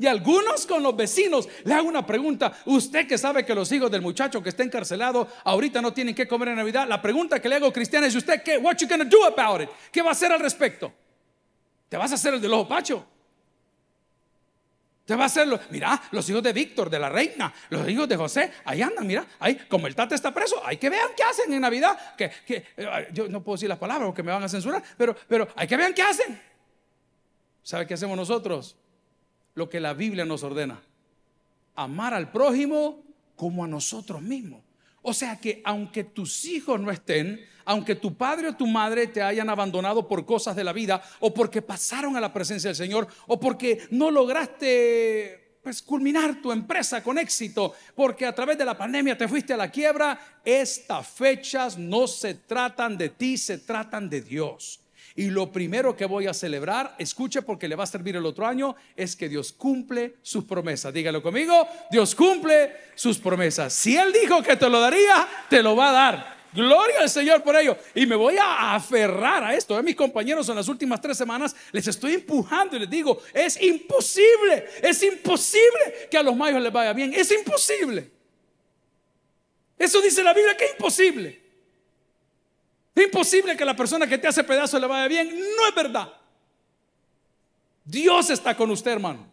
Y 0.00 0.06
algunos 0.06 0.66
con 0.66 0.82
los 0.82 0.96
vecinos. 0.96 1.46
Le 1.62 1.74
hago 1.74 1.86
una 1.86 2.06
pregunta. 2.06 2.56
Usted 2.64 3.06
que 3.06 3.18
sabe 3.18 3.44
que 3.44 3.54
los 3.54 3.70
hijos 3.70 3.90
del 3.90 4.00
muchacho 4.00 4.42
que 4.42 4.48
está 4.48 4.62
encarcelado 4.62 5.28
ahorita 5.44 5.82
no 5.82 5.92
tienen 5.92 6.14
que 6.14 6.26
comer 6.26 6.48
en 6.48 6.56
Navidad. 6.56 6.88
La 6.88 7.02
pregunta 7.02 7.38
que 7.38 7.50
le 7.50 7.56
hago 7.56 7.70
cristiana 7.70 8.06
es: 8.06 8.14
¿Usted 8.14 8.42
qué? 8.42 8.56
What 8.56 8.78
you 8.78 8.88
gonna 8.88 9.04
do 9.04 9.22
about 9.26 9.60
it? 9.60 9.68
¿Qué 9.92 10.00
va 10.00 10.08
a 10.08 10.12
hacer 10.12 10.32
al 10.32 10.40
respecto? 10.40 10.90
¿Te 11.90 11.98
vas 11.98 12.10
a 12.12 12.14
hacer 12.14 12.32
el 12.32 12.40
del 12.40 12.50
ojo 12.50 12.66
pacho? 12.66 13.06
¿Te 15.04 15.14
va 15.14 15.24
a 15.24 15.26
hacerlo? 15.26 15.60
Mira, 15.68 16.00
los 16.12 16.26
hijos 16.30 16.42
de 16.42 16.54
Víctor, 16.54 16.88
de 16.88 16.98
la 16.98 17.10
reina, 17.10 17.52
los 17.68 17.86
hijos 17.86 18.08
de 18.08 18.16
José, 18.16 18.52
ahí 18.64 18.80
andan, 18.80 19.06
mira, 19.06 19.26
ahí, 19.38 19.56
como 19.68 19.86
el 19.86 19.94
tata 19.94 20.14
está 20.14 20.32
preso, 20.32 20.62
hay 20.64 20.78
que 20.78 20.88
vean 20.88 21.08
qué 21.14 21.24
hacen 21.24 21.52
en 21.52 21.60
Navidad. 21.60 22.16
Que, 22.16 22.30
que 22.46 22.64
yo 23.12 23.28
no 23.28 23.42
puedo 23.42 23.56
decir 23.56 23.68
las 23.68 23.78
palabras 23.78 24.06
porque 24.06 24.22
me 24.22 24.32
van 24.32 24.44
a 24.44 24.48
censurar, 24.48 24.82
pero, 24.96 25.14
pero 25.28 25.46
hay 25.56 25.68
que 25.68 25.76
vean 25.76 25.92
qué 25.92 26.00
hacen. 26.00 26.40
¿Sabe 27.62 27.86
qué 27.86 27.92
hacemos 27.92 28.16
nosotros? 28.16 28.76
Lo 29.60 29.68
que 29.68 29.78
la 29.78 29.92
Biblia 29.92 30.24
nos 30.24 30.42
ordena. 30.42 30.80
Amar 31.74 32.14
al 32.14 32.32
prójimo 32.32 33.04
como 33.36 33.62
a 33.62 33.68
nosotros 33.68 34.22
mismos. 34.22 34.62
O 35.02 35.12
sea 35.12 35.38
que 35.38 35.60
aunque 35.66 36.02
tus 36.02 36.46
hijos 36.46 36.80
no 36.80 36.90
estén, 36.90 37.38
aunque 37.66 37.94
tu 37.94 38.16
padre 38.16 38.48
o 38.48 38.56
tu 38.56 38.66
madre 38.66 39.06
te 39.06 39.20
hayan 39.20 39.50
abandonado 39.50 40.08
por 40.08 40.24
cosas 40.24 40.56
de 40.56 40.64
la 40.64 40.72
vida, 40.72 41.02
o 41.20 41.34
porque 41.34 41.60
pasaron 41.60 42.16
a 42.16 42.22
la 42.22 42.32
presencia 42.32 42.68
del 42.68 42.76
Señor, 42.76 43.06
o 43.26 43.38
porque 43.38 43.86
no 43.90 44.10
lograste 44.10 45.58
pues, 45.62 45.82
culminar 45.82 46.40
tu 46.40 46.52
empresa 46.52 47.02
con 47.02 47.18
éxito, 47.18 47.74
porque 47.94 48.24
a 48.24 48.34
través 48.34 48.56
de 48.56 48.64
la 48.64 48.78
pandemia 48.78 49.18
te 49.18 49.28
fuiste 49.28 49.52
a 49.52 49.58
la 49.58 49.70
quiebra, 49.70 50.18
estas 50.42 51.06
fechas 51.06 51.76
no 51.76 52.06
se 52.06 52.32
tratan 52.32 52.96
de 52.96 53.10
ti, 53.10 53.36
se 53.36 53.58
tratan 53.58 54.08
de 54.08 54.22
Dios. 54.22 54.80
Y 55.20 55.28
lo 55.28 55.52
primero 55.52 55.94
que 55.94 56.06
voy 56.06 56.26
a 56.28 56.32
celebrar, 56.32 56.94
escuche 56.96 57.42
porque 57.42 57.68
le 57.68 57.76
va 57.76 57.84
a 57.84 57.86
servir 57.86 58.16
el 58.16 58.24
otro 58.24 58.46
año, 58.46 58.74
es 58.96 59.14
que 59.14 59.28
Dios 59.28 59.52
cumple 59.52 60.14
sus 60.22 60.44
promesas. 60.44 60.94
Dígalo 60.94 61.22
conmigo, 61.22 61.68
Dios 61.90 62.14
cumple 62.14 62.74
sus 62.94 63.18
promesas. 63.18 63.74
Si 63.74 63.94
Él 63.94 64.14
dijo 64.14 64.42
que 64.42 64.56
te 64.56 64.66
lo 64.70 64.80
daría, 64.80 65.28
te 65.50 65.62
lo 65.62 65.76
va 65.76 65.90
a 65.90 65.92
dar. 65.92 66.36
Gloria 66.54 67.00
al 67.00 67.10
Señor 67.10 67.42
por 67.42 67.54
ello. 67.54 67.76
Y 67.94 68.06
me 68.06 68.16
voy 68.16 68.38
a 68.38 68.74
aferrar 68.74 69.44
a 69.44 69.54
esto. 69.54 69.76
A 69.76 69.80
¿eh? 69.80 69.82
mis 69.82 69.94
compañeros 69.94 70.48
en 70.48 70.56
las 70.56 70.68
últimas 70.68 71.02
tres 71.02 71.18
semanas 71.18 71.54
les 71.70 71.86
estoy 71.86 72.14
empujando 72.14 72.76
y 72.76 72.78
les 72.78 72.88
digo, 72.88 73.20
es 73.34 73.60
imposible, 73.60 74.70
es 74.82 75.02
imposible 75.02 76.08
que 76.10 76.16
a 76.16 76.22
los 76.22 76.34
mayos 76.34 76.62
les 76.62 76.72
vaya 76.72 76.94
bien. 76.94 77.12
Es 77.12 77.30
imposible. 77.30 78.10
Eso 79.78 80.00
dice 80.00 80.22
la 80.22 80.32
Biblia 80.32 80.56
que 80.56 80.64
es 80.64 80.70
imposible. 80.70 81.49
Es 82.94 83.04
imposible 83.04 83.56
que 83.56 83.64
la 83.64 83.76
persona 83.76 84.06
que 84.06 84.18
te 84.18 84.28
hace 84.28 84.44
pedazo 84.44 84.78
le 84.78 84.86
vaya 84.86 85.08
bien. 85.08 85.28
No 85.28 85.68
es 85.68 85.74
verdad. 85.74 86.12
Dios 87.84 88.30
está 88.30 88.56
con 88.56 88.70
usted, 88.70 88.92
hermano. 88.92 89.26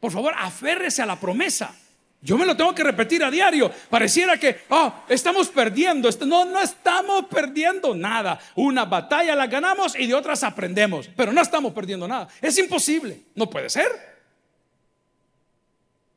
Por 0.00 0.12
favor, 0.12 0.34
aférrese 0.36 1.02
a 1.02 1.06
la 1.06 1.18
promesa. 1.18 1.74
Yo 2.20 2.38
me 2.38 2.46
lo 2.46 2.56
tengo 2.56 2.74
que 2.74 2.82
repetir 2.82 3.22
a 3.22 3.30
diario. 3.30 3.70
Pareciera 3.90 4.38
que, 4.38 4.62
oh, 4.70 4.92
estamos 5.08 5.48
perdiendo. 5.48 6.08
No, 6.26 6.46
no 6.46 6.60
estamos 6.60 7.26
perdiendo 7.26 7.94
nada. 7.94 8.40
Una 8.54 8.86
batalla 8.86 9.36
la 9.36 9.46
ganamos 9.46 9.94
y 9.94 10.06
de 10.06 10.14
otras 10.14 10.42
aprendemos. 10.42 11.08
Pero 11.14 11.32
no 11.32 11.40
estamos 11.42 11.74
perdiendo 11.74 12.08
nada. 12.08 12.28
Es 12.40 12.58
imposible. 12.58 13.20
No 13.34 13.48
puede 13.50 13.68
ser. 13.68 13.88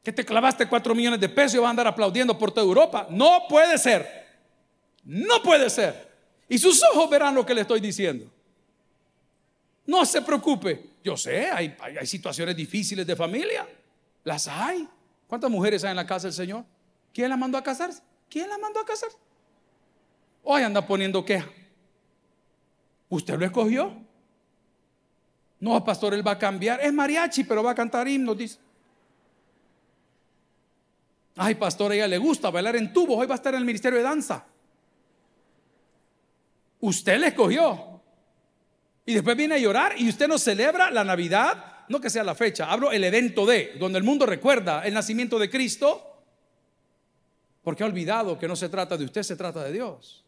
Que 0.01 0.13
te 0.13 0.23
clavaste 0.23 0.65
cuatro 0.67 0.95
millones 0.95 1.19
de 1.19 1.27
pesos 1.27 1.55
y 1.55 1.57
vas 1.57 1.67
a 1.67 1.71
andar 1.71 1.87
aplaudiendo 1.87 2.37
por 2.37 2.53
toda 2.53 2.65
Europa. 2.65 3.07
No 3.09 3.43
puede 3.49 3.77
ser. 3.77 4.27
No 5.03 5.43
puede 5.43 5.69
ser. 5.69 6.06
Y 6.49 6.57
sus 6.57 6.81
ojos 6.83 7.09
verán 7.09 7.35
lo 7.35 7.45
que 7.45 7.53
le 7.53 7.61
estoy 7.61 7.79
diciendo. 7.79 8.29
No 9.85 10.05
se 10.05 10.21
preocupe. 10.21 10.91
Yo 11.03 11.15
sé, 11.15 11.49
hay, 11.49 11.75
situaciones 12.05 12.55
difíciles 12.55 13.05
de 13.05 13.15
familia. 13.15 13.67
Las 14.23 14.47
hay. 14.47 14.87
¿Cuántas 15.27 15.49
mujeres 15.49 15.83
hay 15.83 15.91
en 15.91 15.95
la 15.95 16.05
casa 16.05 16.27
del 16.27 16.33
Señor? 16.33 16.65
¿Quién 17.13 17.29
la 17.29 17.37
mandó 17.37 17.57
a 17.57 17.63
casarse? 17.63 18.01
¿Quién 18.29 18.49
la 18.49 18.57
mandó 18.57 18.79
a 18.79 18.85
casarse? 18.85 19.17
Hoy 20.43 20.61
anda 20.61 20.85
poniendo 20.85 21.23
queja. 21.23 21.49
¿Usted 23.09 23.37
lo 23.37 23.45
escogió? 23.45 23.93
No, 25.59 25.83
pastor, 25.83 26.13
él 26.13 26.25
va 26.25 26.31
a 26.31 26.37
cambiar. 26.37 26.81
Es 26.81 26.93
mariachi, 26.93 27.43
pero 27.43 27.63
va 27.63 27.71
a 27.71 27.75
cantar 27.75 28.07
himnos, 28.07 28.37
dice. 28.37 28.59
Ay, 31.35 31.55
pastor, 31.55 31.91
a 31.91 31.95
ella 31.95 32.07
le 32.07 32.17
gusta 32.17 32.49
bailar 32.49 32.75
en 32.75 32.91
tubos. 32.91 33.17
Hoy 33.17 33.27
va 33.27 33.35
a 33.35 33.37
estar 33.37 33.53
en 33.53 33.59
el 33.59 33.65
ministerio 33.65 33.97
de 33.97 34.03
danza. 34.03 34.45
Usted 36.79 37.19
le 37.19 37.27
escogió. 37.27 38.01
Y 39.05 39.13
después 39.13 39.37
viene 39.37 39.55
a 39.55 39.59
llorar 39.59 39.93
y 39.97 40.09
usted 40.09 40.27
no 40.27 40.37
celebra 40.37 40.91
la 40.91 41.03
Navidad, 41.03 41.85
no 41.87 42.01
que 42.01 42.09
sea 42.09 42.23
la 42.23 42.35
fecha, 42.35 42.69
hablo 42.69 42.91
el 42.91 43.03
evento 43.03 43.45
de, 43.45 43.75
donde 43.79 43.97
el 43.97 44.03
mundo 44.03 44.25
recuerda 44.25 44.85
el 44.85 44.93
nacimiento 44.93 45.39
de 45.39 45.49
Cristo, 45.49 46.03
porque 47.63 47.83
ha 47.83 47.85
olvidado 47.85 48.37
que 48.37 48.47
no 48.47 48.55
se 48.55 48.67
trata 48.67 48.97
de 48.97 49.05
usted, 49.05 49.23
se 49.23 49.37
trata 49.37 49.63
de 49.63 49.71
Dios. 49.71 50.25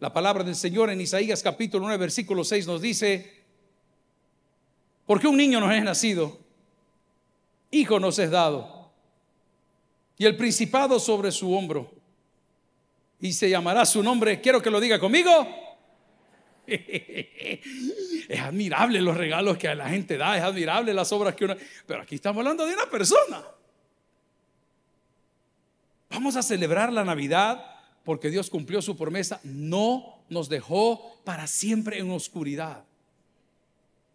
La 0.00 0.12
palabra 0.12 0.42
del 0.42 0.56
Señor 0.56 0.90
en 0.90 1.00
Isaías 1.00 1.42
capítulo 1.42 1.84
9, 1.84 1.98
versículo 1.98 2.42
6 2.42 2.66
nos 2.66 2.80
dice, 2.80 3.44
porque 5.06 5.26
un 5.26 5.36
niño 5.36 5.60
nos 5.60 5.74
es 5.74 5.84
nacido, 5.84 6.38
hijo 7.70 8.00
nos 8.00 8.18
es 8.18 8.30
dado, 8.30 8.90
y 10.16 10.24
el 10.24 10.36
principado 10.36 10.98
sobre 10.98 11.30
su 11.32 11.52
hombro. 11.54 12.03
Y 13.24 13.32
se 13.32 13.48
llamará 13.48 13.86
su 13.86 14.02
nombre, 14.02 14.38
quiero 14.42 14.60
que 14.60 14.68
lo 14.68 14.78
diga 14.78 14.98
conmigo. 14.98 15.48
Es 18.26 18.40
admirable 18.40 19.00
los 19.00 19.16
regalos 19.16 19.56
que 19.56 19.74
la 19.74 19.88
gente 19.88 20.18
da, 20.18 20.36
es 20.36 20.42
admirable 20.42 20.92
las 20.92 21.10
obras 21.12 21.34
que 21.34 21.46
uno... 21.46 21.56
Pero 21.86 22.02
aquí 22.02 22.16
estamos 22.16 22.40
hablando 22.40 22.66
de 22.66 22.74
una 22.74 22.84
persona. 22.90 23.42
Vamos 26.10 26.36
a 26.36 26.42
celebrar 26.42 26.92
la 26.92 27.04
Navidad 27.04 27.64
porque 28.04 28.28
Dios 28.28 28.50
cumplió 28.50 28.82
su 28.82 28.94
promesa. 28.94 29.40
No 29.42 30.18
nos 30.28 30.50
dejó 30.50 31.18
para 31.24 31.46
siempre 31.46 31.98
en 31.98 32.10
oscuridad. 32.10 32.84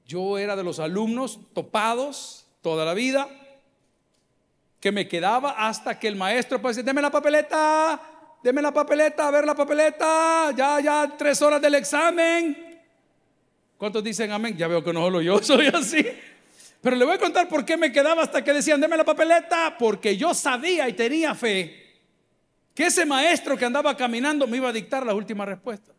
Yo 0.06 0.38
era 0.38 0.56
de 0.56 0.63
los 0.63 0.80
alumnos 0.80 1.39
topados 1.54 2.46
toda 2.62 2.86
la 2.86 2.94
vida 2.94 3.28
que 4.80 4.92
me 4.92 5.08
quedaba 5.08 5.68
hasta 5.68 6.00
que 6.00 6.08
el 6.08 6.16
maestro 6.16 6.62
pues 6.62 6.84
deme 6.84 7.01
la 7.01 7.12
papeleta, 7.12 8.01
deme 8.43 8.62
la 8.62 8.74
papeleta, 8.74 9.27
a 9.27 9.31
ver 9.31 9.46
la 9.46 9.55
papeleta, 9.55 10.51
ya, 10.55 10.79
ya, 10.79 11.15
tres 11.17 11.41
horas 11.41 11.62
del 11.62 11.75
examen. 11.75 12.81
¿Cuántos 13.77 14.03
dicen 14.03 14.31
amén? 14.31 14.58
Ya 14.58 14.67
veo 14.67 14.84
que 14.84 14.93
no 14.93 15.01
solo 15.01 15.22
yo 15.22 15.39
soy 15.43 15.67
así. 15.67 16.05
Pero 16.81 16.96
le 16.96 17.05
voy 17.05 17.15
a 17.15 17.19
contar 17.19 17.48
por 17.50 17.65
qué 17.65 17.75
me 17.77 17.91
quedaba 17.91 18.24
hasta 18.24 18.43
que 18.43 18.53
decían, 18.53 18.79
deme 18.79 18.96
la 18.96 19.05
papeleta, 19.05 19.75
porque 19.77 20.15
yo 20.15 20.34
sabía 20.34 20.88
y 20.88 20.93
tenía 20.93 21.36
fe 21.36 22.00
que 22.74 22.86
ese 22.86 23.05
maestro 23.05 23.58
que 23.58 23.65
andaba 23.65 23.96
caminando 23.98 24.48
me 24.48 24.58
iba 24.58 24.69
a 24.69 24.74
dictar 24.74 25.05
la 25.05 25.13
última 25.13 25.46
respuesta. 25.46 25.91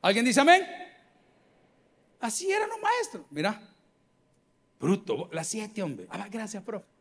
¿Alguien 0.00 0.24
dice 0.24 0.40
amén? 0.40 0.66
Así 2.20 2.50
eran 2.50 2.70
los 2.70 2.80
maestros. 2.80 3.26
Mira, 3.30 3.60
Bruto, 4.80 5.28
la 5.32 5.44
siete, 5.44 5.82
hombre. 5.82 6.06
Ah, 6.10 6.26
gracias, 6.30 6.62
profe. 6.62 6.93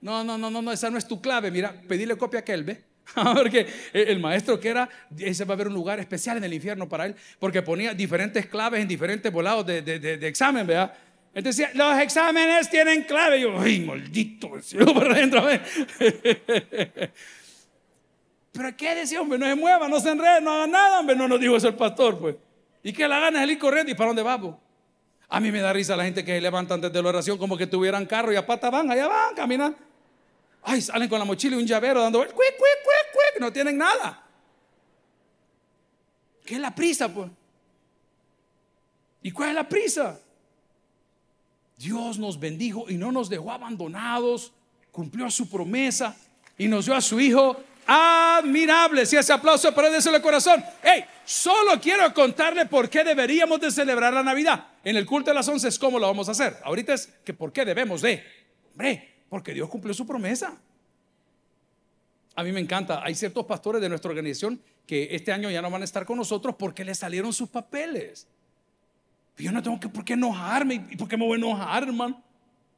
No, 0.00 0.22
no, 0.22 0.38
no, 0.38 0.50
no, 0.50 0.62
no, 0.62 0.72
esa 0.72 0.90
no 0.90 0.98
es 0.98 1.06
tu 1.06 1.20
clave. 1.20 1.50
Mira, 1.50 1.74
pedirle 1.86 2.16
copia 2.16 2.40
a 2.40 2.42
aquel, 2.42 2.64
¿ve? 2.64 2.88
porque 3.34 3.66
el 3.92 4.18
maestro 4.20 4.60
que 4.60 4.68
era, 4.68 4.88
ese 5.18 5.44
va 5.44 5.54
a 5.54 5.56
haber 5.56 5.68
un 5.68 5.74
lugar 5.74 5.98
especial 6.00 6.36
en 6.36 6.44
el 6.44 6.52
infierno 6.52 6.88
para 6.88 7.06
él, 7.06 7.14
porque 7.38 7.62
ponía 7.62 7.94
diferentes 7.94 8.46
claves 8.46 8.80
en 8.80 8.88
diferentes 8.88 9.32
volados 9.32 9.64
de, 9.66 9.82
de, 9.82 10.28
examen, 10.28 10.66
¿verdad? 10.66 10.92
Entonces 11.34 11.68
decía, 11.68 11.86
los 11.86 12.00
exámenes 12.00 12.68
tienen 12.70 13.04
clave. 13.04 13.38
Y 13.38 13.42
yo, 13.42 13.58
ay, 13.60 13.80
maldito, 13.80 14.50
por 14.94 15.12
adentro. 15.12 15.46
Pero 18.52 18.76
¿qué 18.76 18.94
decía, 18.94 19.20
hombre? 19.20 19.38
No 19.38 19.46
se 19.46 19.54
mueva, 19.54 19.88
no 19.88 20.00
se 20.00 20.10
enrede, 20.10 20.40
no 20.40 20.50
haga 20.52 20.66
nada, 20.66 21.00
hombre. 21.00 21.14
No 21.14 21.28
nos 21.28 21.38
dijo 21.38 21.56
eso 21.56 21.68
el 21.68 21.76
pastor, 21.76 22.18
pues. 22.18 22.34
¿Y 22.82 22.92
que 22.92 23.06
la 23.06 23.20
gana 23.20 23.44
es 23.44 23.50
ir 23.50 23.58
corriendo? 23.58 23.92
¿Y 23.92 23.94
para 23.94 24.08
dónde 24.08 24.22
vamos? 24.22 24.56
A 25.28 25.38
mí 25.40 25.52
me 25.52 25.60
da 25.60 25.72
risa 25.72 25.94
la 25.96 26.04
gente 26.04 26.24
que 26.24 26.32
se 26.32 26.40
levanta 26.40 26.74
antes 26.74 26.92
de 26.92 27.02
la 27.02 27.10
oración 27.10 27.36
como 27.38 27.56
que 27.56 27.66
tuvieran 27.66 28.06
carro 28.06 28.32
y 28.32 28.36
a 28.36 28.46
pata 28.46 28.70
van, 28.70 28.90
allá 28.90 29.06
van, 29.06 29.34
caminan. 29.36 29.76
Ay, 30.70 30.82
salen 30.82 31.08
con 31.08 31.18
la 31.18 31.24
mochila 31.24 31.56
y 31.56 31.60
un 31.60 31.66
llavero 31.66 32.02
dando, 32.02 32.18
cuic, 32.18 32.34
cuic, 32.34 32.56
cuic, 32.56 33.12
cuic, 33.12 33.40
no 33.40 33.50
tienen 33.50 33.78
nada. 33.78 34.22
¿Qué 36.44 36.56
es 36.56 36.60
la 36.60 36.74
prisa, 36.74 37.08
pues? 37.08 37.30
¿Y 39.22 39.30
cuál 39.30 39.48
es 39.48 39.54
la 39.54 39.66
prisa? 39.66 40.20
Dios 41.78 42.18
nos 42.18 42.38
bendijo 42.38 42.84
y 42.86 42.98
no 42.98 43.10
nos 43.10 43.30
dejó 43.30 43.50
abandonados, 43.50 44.52
cumplió 44.92 45.30
su 45.30 45.48
promesa 45.48 46.14
y 46.58 46.68
nos 46.68 46.84
dio 46.84 46.94
a 46.94 47.00
su 47.00 47.18
Hijo 47.18 47.56
admirable. 47.86 49.06
Si 49.06 49.16
ese 49.16 49.32
aplauso 49.32 49.74
para 49.74 49.88
el 49.88 50.20
corazón. 50.20 50.62
Hey, 50.82 51.02
solo 51.24 51.80
quiero 51.80 52.12
contarle 52.12 52.66
por 52.66 52.90
qué 52.90 53.04
deberíamos 53.04 53.58
de 53.58 53.70
celebrar 53.70 54.12
la 54.12 54.22
Navidad. 54.22 54.66
En 54.84 54.96
el 54.96 55.06
culto 55.06 55.30
de 55.30 55.34
las 55.34 55.48
once 55.48 55.68
es 55.68 55.78
cómo 55.78 55.98
lo 55.98 56.08
vamos 56.08 56.28
a 56.28 56.32
hacer. 56.32 56.58
Ahorita 56.62 56.92
es 56.92 57.06
que 57.24 57.32
por 57.32 57.54
qué 57.54 57.64
debemos 57.64 58.02
de. 58.02 58.22
Hombre, 58.72 59.17
porque 59.28 59.54
Dios 59.54 59.68
cumplió 59.68 59.94
su 59.94 60.06
promesa. 60.06 60.56
A 62.34 62.42
mí 62.42 62.52
me 62.52 62.60
encanta. 62.60 63.02
Hay 63.02 63.14
ciertos 63.14 63.44
pastores 63.46 63.82
de 63.82 63.88
nuestra 63.88 64.10
organización 64.10 64.60
que 64.86 65.08
este 65.10 65.32
año 65.32 65.50
ya 65.50 65.60
no 65.60 65.70
van 65.70 65.82
a 65.82 65.84
estar 65.84 66.06
con 66.06 66.16
nosotros 66.16 66.54
porque 66.58 66.84
les 66.84 66.98
salieron 66.98 67.32
sus 67.32 67.48
papeles. 67.48 68.26
Yo 69.36 69.52
no 69.52 69.62
tengo 69.62 69.78
que 69.78 69.88
por 69.88 70.04
qué 70.04 70.14
enojarme. 70.14 70.86
¿Y 70.90 70.96
por 70.96 71.08
qué 71.08 71.16
me 71.16 71.24
voy 71.24 71.34
a 71.34 71.38
enojar, 71.38 71.82
hermano? 71.82 72.22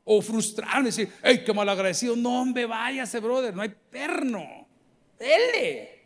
O 0.05 0.20
frustrarme, 0.22 0.87
decir, 0.87 1.12
hey, 1.22 1.42
qué 1.44 1.53
mal 1.53 1.68
agradecido. 1.68 2.16
No, 2.16 2.40
hombre, 2.40 2.66
váyase, 2.66 3.20
brother, 3.20 3.55
no 3.55 3.62
hay 3.62 3.75
perno. 3.90 4.66
Dele. 5.18 6.01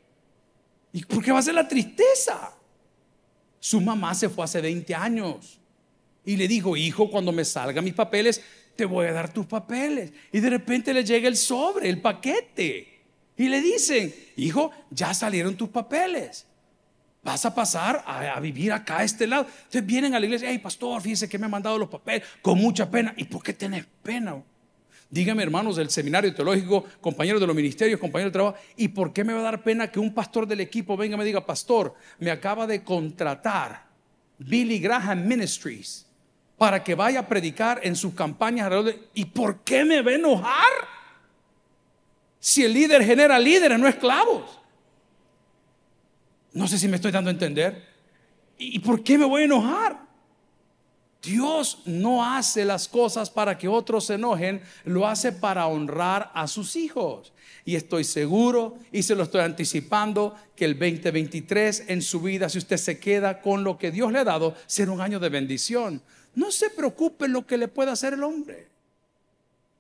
¿Y 0.92 1.04
por 1.04 1.24
qué 1.24 1.32
va 1.32 1.38
a 1.38 1.42
ser 1.42 1.54
la 1.54 1.66
tristeza? 1.66 2.52
Su 3.58 3.80
mamá 3.80 4.14
se 4.14 4.28
fue 4.28 4.44
hace 4.44 4.60
20 4.60 4.94
años 4.94 5.60
y 6.24 6.36
le 6.36 6.48
dijo, 6.48 6.76
hijo, 6.76 7.10
cuando 7.10 7.32
me 7.32 7.44
salgan 7.44 7.84
mis 7.84 7.94
papeles, 7.94 8.42
te 8.76 8.84
voy 8.84 9.06
a 9.06 9.12
dar 9.12 9.32
tus 9.32 9.46
papeles. 9.46 10.12
Y 10.32 10.40
de 10.40 10.50
repente 10.50 10.92
le 10.92 11.04
llega 11.04 11.28
el 11.28 11.36
sobre, 11.36 11.88
el 11.88 12.00
paquete. 12.00 12.94
Y 13.36 13.48
le 13.48 13.60
dicen, 13.60 14.14
hijo, 14.36 14.70
ya 14.90 15.12
salieron 15.12 15.56
tus 15.56 15.68
papeles. 15.68 16.46
Vas 17.22 17.44
a 17.46 17.54
pasar 17.54 18.04
a, 18.06 18.38
vivir 18.38 18.72
acá 18.72 18.98
a 18.98 19.04
este 19.04 19.26
lado. 19.26 19.46
Entonces 19.46 19.86
vienen 19.86 20.14
a 20.14 20.20
la 20.20 20.26
iglesia, 20.26 20.50
hey 20.50 20.58
pastor, 20.58 21.00
fíjese 21.00 21.28
que 21.28 21.38
me 21.38 21.46
ha 21.46 21.48
mandado 21.48 21.78
los 21.78 21.88
papeles 21.88 22.22
con 22.42 22.58
mucha 22.58 22.90
pena. 22.90 23.14
¿Y 23.16 23.24
por 23.24 23.42
qué 23.42 23.54
tenés 23.54 23.86
pena? 24.02 24.42
Dígame, 25.10 25.42
hermanos 25.42 25.76
del 25.76 25.90
seminario 25.90 26.34
teológico, 26.34 26.84
compañeros 27.00 27.40
de 27.40 27.46
los 27.46 27.56
ministerios, 27.56 28.00
compañeros 28.00 28.32
de 28.32 28.38
trabajo, 28.38 28.58
¿y 28.76 28.88
por 28.88 29.12
qué 29.12 29.22
me 29.22 29.32
va 29.32 29.40
a 29.40 29.44
dar 29.44 29.62
pena 29.62 29.90
que 29.90 30.00
un 30.00 30.12
pastor 30.12 30.46
del 30.46 30.60
equipo 30.60 30.96
venga 30.96 31.14
y 31.14 31.18
me 31.18 31.24
diga, 31.24 31.46
pastor, 31.46 31.94
me 32.18 32.30
acaba 32.30 32.66
de 32.66 32.82
contratar 32.82 33.86
Billy 34.38 34.80
Graham 34.80 35.26
Ministries 35.26 36.03
para 36.64 36.82
que 36.82 36.94
vaya 36.94 37.20
a 37.20 37.28
predicar 37.28 37.80
en 37.82 37.94
sus 37.94 38.14
campañas 38.14 38.72
¿Y 39.12 39.26
por 39.26 39.58
qué 39.58 39.84
me 39.84 39.98
a 39.98 40.14
enojar? 40.14 40.72
Si 42.40 42.64
el 42.64 42.72
líder 42.72 43.04
genera 43.04 43.38
líderes, 43.38 43.78
no 43.78 43.86
esclavos. 43.86 44.60
No 46.54 46.66
sé 46.66 46.78
si 46.78 46.88
me 46.88 46.96
estoy 46.96 47.12
dando 47.12 47.28
a 47.28 47.34
entender. 47.34 47.86
¿Y 48.56 48.78
por 48.78 49.04
qué 49.04 49.18
me 49.18 49.26
voy 49.26 49.42
a 49.42 49.44
enojar? 49.44 50.06
Dios 51.22 51.82
no 51.84 52.24
hace 52.24 52.64
las 52.64 52.88
cosas 52.88 53.28
para 53.28 53.58
que 53.58 53.68
otros 53.68 54.06
se 54.06 54.14
enojen, 54.14 54.62
lo 54.84 55.06
hace 55.06 55.32
para 55.32 55.66
honrar 55.66 56.30
a 56.32 56.48
sus 56.48 56.76
hijos. 56.76 57.34
Y 57.66 57.76
estoy 57.76 58.04
seguro 58.04 58.78
y 58.90 59.02
se 59.02 59.14
lo 59.14 59.24
estoy 59.24 59.42
anticipando 59.42 60.34
que 60.56 60.64
el 60.64 60.78
2023 60.78 61.84
en 61.88 62.00
su 62.00 62.22
vida, 62.22 62.48
si 62.48 62.56
usted 62.56 62.78
se 62.78 62.98
queda 62.98 63.42
con 63.42 63.64
lo 63.64 63.76
que 63.76 63.90
Dios 63.90 64.10
le 64.10 64.20
ha 64.20 64.24
dado, 64.24 64.54
será 64.64 64.92
un 64.92 65.02
año 65.02 65.20
de 65.20 65.28
bendición. 65.28 66.00
No 66.34 66.50
se 66.50 66.70
preocupe 66.70 67.28
lo 67.28 67.46
que 67.46 67.56
le 67.56 67.68
pueda 67.68 67.92
hacer 67.92 68.14
el 68.14 68.22
hombre. 68.22 68.74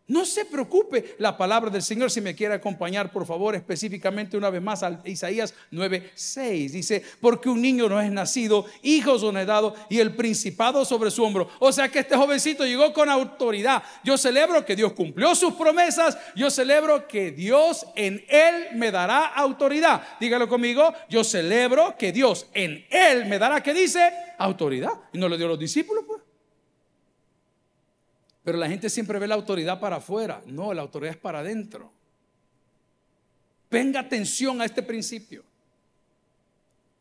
No 0.06 0.26
se 0.26 0.44
preocupe 0.44 1.14
la 1.18 1.38
palabra 1.38 1.70
del 1.70 1.82
Señor. 1.82 2.10
Si 2.10 2.20
me 2.20 2.34
quiere 2.34 2.52
acompañar, 2.52 3.10
por 3.10 3.24
favor, 3.24 3.54
específicamente 3.54 4.36
una 4.36 4.50
vez 4.50 4.60
más 4.60 4.82
a 4.82 5.00
Isaías 5.06 5.54
9:6. 5.72 6.72
Dice: 6.72 7.02
Porque 7.22 7.48
un 7.48 7.62
niño 7.62 7.88
no 7.88 7.98
es 7.98 8.12
nacido, 8.12 8.66
hijos 8.82 9.22
son 9.22 9.38
heredados 9.38 9.72
y 9.88 10.00
el 10.00 10.14
principado 10.14 10.84
sobre 10.84 11.10
su 11.10 11.24
hombro. 11.24 11.48
O 11.58 11.72
sea 11.72 11.88
que 11.88 12.00
este 12.00 12.16
jovencito 12.16 12.66
llegó 12.66 12.92
con 12.92 13.08
autoridad. 13.08 13.82
Yo 14.04 14.18
celebro 14.18 14.62
que 14.66 14.76
Dios 14.76 14.92
cumplió 14.92 15.34
sus 15.34 15.54
promesas. 15.54 16.18
Yo 16.36 16.50
celebro 16.50 17.08
que 17.08 17.30
Dios 17.30 17.86
en 17.96 18.22
él 18.28 18.76
me 18.76 18.90
dará 18.90 19.24
autoridad. 19.24 20.02
Dígalo 20.20 20.50
conmigo. 20.50 20.92
Yo 21.08 21.24
celebro 21.24 21.96
que 21.96 22.12
Dios 22.12 22.46
en 22.52 22.84
él 22.90 23.24
me 23.24 23.38
dará, 23.38 23.62
¿qué 23.62 23.72
dice? 23.72 24.12
Autoridad. 24.36 24.92
Y 25.14 25.18
no 25.18 25.30
le 25.30 25.38
dio 25.38 25.46
a 25.46 25.50
los 25.50 25.58
discípulos, 25.58 26.04
pues. 26.06 26.23
Pero 28.44 28.58
la 28.58 28.68
gente 28.68 28.90
siempre 28.90 29.18
ve 29.18 29.26
la 29.26 29.34
autoridad 29.34 29.80
para 29.80 29.96
afuera. 29.96 30.42
No, 30.46 30.74
la 30.74 30.82
autoridad 30.82 31.14
es 31.14 31.20
para 31.20 31.38
adentro. 31.38 31.90
Venga 33.70 34.00
atención 34.00 34.60
a 34.60 34.66
este 34.66 34.82
principio. 34.82 35.42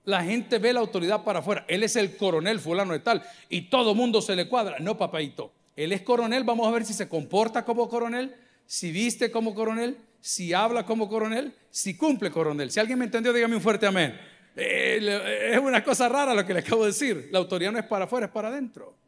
La 0.05 0.23
gente 0.23 0.57
ve 0.57 0.71
la 0.71 0.79
autoridad 0.79 1.23
para 1.23 1.39
afuera. 1.39 1.65
Él 1.67 1.83
es 1.83 1.97
el 1.97 2.15
coronel 2.15 2.59
fulano 2.59 2.93
de 2.93 2.99
tal. 2.99 3.23
Y 3.49 3.63
todo 3.63 3.93
mundo 3.93 4.21
se 4.21 4.37
le 4.37 4.47
cuadra. 4.47 4.79
No, 4.79 4.97
papadito. 4.97 5.51
Él 5.75 5.91
es 5.91 6.01
coronel. 6.01 6.45
Vamos 6.45 6.65
a 6.65 6.71
ver 6.71 6.85
si 6.85 6.93
se 6.93 7.09
comporta 7.09 7.65
como 7.65 7.89
coronel. 7.89 8.33
Si 8.65 8.91
viste 8.91 9.29
como 9.29 9.53
coronel. 9.53 9.97
Si 10.21 10.53
habla 10.53 10.85
como 10.85 11.09
coronel. 11.09 11.53
Si 11.69 11.97
cumple 11.97 12.31
coronel. 12.31 12.71
Si 12.71 12.79
alguien 12.79 12.97
me 12.97 13.05
entendió, 13.05 13.33
dígame 13.33 13.57
un 13.57 13.61
fuerte 13.61 13.85
amén. 13.85 14.17
Eh, 14.55 15.51
es 15.51 15.59
una 15.59 15.83
cosa 15.83 16.07
rara 16.07 16.33
lo 16.33 16.45
que 16.45 16.53
le 16.53 16.61
acabo 16.61 16.83
de 16.83 16.91
decir. 16.91 17.27
La 17.31 17.39
autoridad 17.39 17.73
no 17.73 17.79
es 17.79 17.85
para 17.85 18.05
afuera, 18.05 18.27
es 18.27 18.31
para 18.31 18.47
adentro 18.47 19.02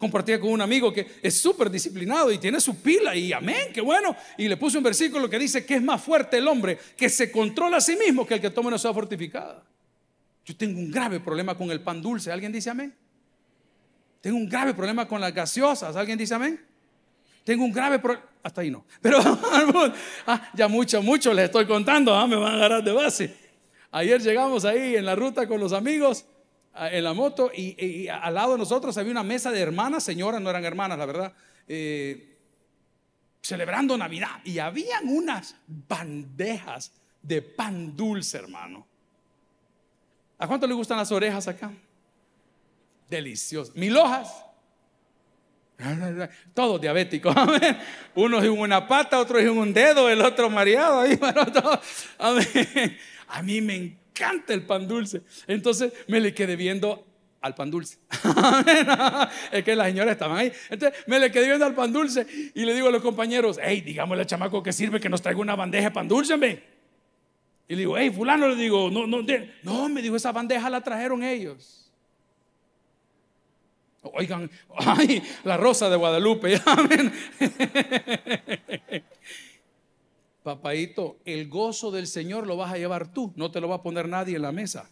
compartía 0.00 0.40
con 0.40 0.50
un 0.50 0.62
amigo 0.62 0.90
que 0.90 1.06
es 1.22 1.38
súper 1.38 1.70
disciplinado 1.70 2.32
y 2.32 2.38
tiene 2.38 2.58
su 2.58 2.80
pila 2.80 3.14
y 3.14 3.34
amén, 3.34 3.68
qué 3.72 3.82
bueno. 3.82 4.16
Y 4.38 4.48
le 4.48 4.56
puse 4.56 4.78
un 4.78 4.82
versículo 4.82 5.28
que 5.28 5.38
dice 5.38 5.66
que 5.66 5.74
es 5.74 5.82
más 5.82 6.02
fuerte 6.02 6.38
el 6.38 6.48
hombre 6.48 6.78
que 6.96 7.10
se 7.10 7.30
controla 7.30 7.76
a 7.76 7.80
sí 7.82 7.96
mismo 7.96 8.26
que 8.26 8.34
el 8.34 8.40
que 8.40 8.48
toma 8.48 8.68
una 8.68 8.78
soda 8.78 8.94
fortificada. 8.94 9.62
Yo 10.46 10.56
tengo 10.56 10.80
un 10.80 10.90
grave 10.90 11.20
problema 11.20 11.54
con 11.54 11.70
el 11.70 11.82
pan 11.82 12.00
dulce, 12.00 12.32
¿alguien 12.32 12.50
dice 12.50 12.70
amén? 12.70 12.94
Tengo 14.22 14.38
un 14.38 14.48
grave 14.48 14.72
problema 14.72 15.06
con 15.06 15.20
las 15.20 15.34
gaseosas, 15.34 15.94
¿alguien 15.94 16.16
dice 16.16 16.34
amén? 16.34 16.58
Tengo 17.44 17.62
un 17.62 17.72
grave 17.72 17.98
problema, 17.98 18.24
hasta 18.42 18.62
ahí 18.62 18.70
no. 18.70 18.86
Pero 19.02 19.18
ah, 20.26 20.50
ya 20.54 20.66
mucho, 20.66 21.02
mucho 21.02 21.34
les 21.34 21.44
estoy 21.44 21.66
contando, 21.66 22.14
ah, 22.14 22.26
me 22.26 22.36
van 22.36 22.54
a 22.54 22.56
agarrar 22.56 22.82
de 22.82 22.92
base. 22.92 23.36
Ayer 23.90 24.22
llegamos 24.22 24.64
ahí 24.64 24.96
en 24.96 25.04
la 25.04 25.14
ruta 25.14 25.46
con 25.46 25.60
los 25.60 25.74
amigos 25.74 26.24
en 26.74 27.04
la 27.04 27.12
moto 27.12 27.50
y, 27.54 28.08
al 28.08 28.34
lado 28.34 28.52
de 28.52 28.58
nosotros 28.58 28.96
había 28.96 29.10
una 29.12 29.22
mesa 29.22 29.50
de 29.50 29.60
hermanas, 29.60 30.04
señoras, 30.04 30.40
no 30.40 30.50
eran 30.50 30.64
hermanas, 30.64 30.98
la 30.98 31.06
verdad. 31.06 31.34
eh, 31.66 32.26
celebrando 33.42 33.96
Navidad 33.96 34.40
y 34.44 34.58
habían 34.58 35.08
unas 35.08 35.56
bandejas 35.66 36.92
de 37.22 37.42
pan 37.42 37.96
dulce, 37.96 38.38
hermano. 38.38 38.86
¿A 40.38 40.46
cuánto 40.46 40.66
le 40.66 40.74
gustan 40.74 40.98
las 40.98 41.12
orejas 41.12 41.48
acá? 41.48 41.70
Delicioso. 43.08 43.72
Mil 43.74 43.96
hojas. 43.96 44.44
Todos 46.54 46.80
diabéticos. 46.80 47.34
Uno 48.14 48.42
en 48.42 48.50
una 48.50 48.86
pata, 48.86 49.18
otro 49.18 49.38
en 49.38 49.50
un 49.50 49.72
dedo, 49.72 50.08
el 50.08 50.20
otro 50.22 50.48
mareado. 50.48 51.02
A 53.28 53.42
mí 53.42 53.60
me 53.60 53.76
encanta 53.76 53.99
el 54.48 54.62
pan 54.62 54.86
dulce. 54.86 55.22
Entonces 55.46 55.92
me 56.08 56.20
le 56.20 56.34
quedé 56.34 56.56
viendo 56.56 57.06
al 57.40 57.54
pan 57.54 57.70
dulce. 57.70 57.98
es 59.52 59.64
que 59.64 59.74
las 59.74 59.86
señoras 59.88 60.12
estaban 60.12 60.36
ahí. 60.36 60.52
Entonces 60.68 61.04
me 61.06 61.18
le 61.18 61.30
quedé 61.30 61.46
viendo 61.46 61.64
al 61.64 61.74
pan 61.74 61.92
dulce 61.92 62.26
y 62.54 62.64
le 62.64 62.74
digo 62.74 62.88
a 62.88 62.90
los 62.90 63.02
compañeros, 63.02 63.58
hey, 63.62 63.80
digámosle 63.80 64.22
al 64.22 64.26
chamaco 64.26 64.62
que 64.62 64.72
sirve 64.72 65.00
que 65.00 65.08
nos 65.08 65.22
traiga 65.22 65.40
una 65.40 65.56
bandeja 65.56 65.84
de 65.84 65.90
pan 65.90 66.08
dulce, 66.08 66.36
me. 66.36 66.62
Y 67.68 67.74
le 67.74 67.78
digo, 67.80 67.96
hey, 67.96 68.10
fulano, 68.10 68.48
le 68.48 68.56
digo, 68.56 68.90
no, 68.90 69.06
no, 69.06 69.24
no, 69.62 69.88
me 69.88 70.02
dijo, 70.02 70.16
esa 70.16 70.32
bandeja 70.32 70.68
la 70.68 70.80
trajeron 70.80 71.22
ellos. 71.22 71.90
Oigan, 74.02 74.50
ay, 74.76 75.22
la 75.44 75.56
rosa 75.56 75.88
de 75.88 75.96
Guadalupe. 75.96 76.60
Amén. 76.66 77.12
Papaito, 80.42 81.18
el 81.24 81.48
gozo 81.48 81.90
del 81.90 82.06
Señor 82.06 82.46
lo 82.46 82.56
vas 82.56 82.72
a 82.72 82.78
llevar 82.78 83.12
tú, 83.12 83.32
no 83.36 83.50
te 83.50 83.60
lo 83.60 83.68
va 83.68 83.76
a 83.76 83.82
poner 83.82 84.08
nadie 84.08 84.36
en 84.36 84.42
la 84.42 84.52
mesa. 84.52 84.88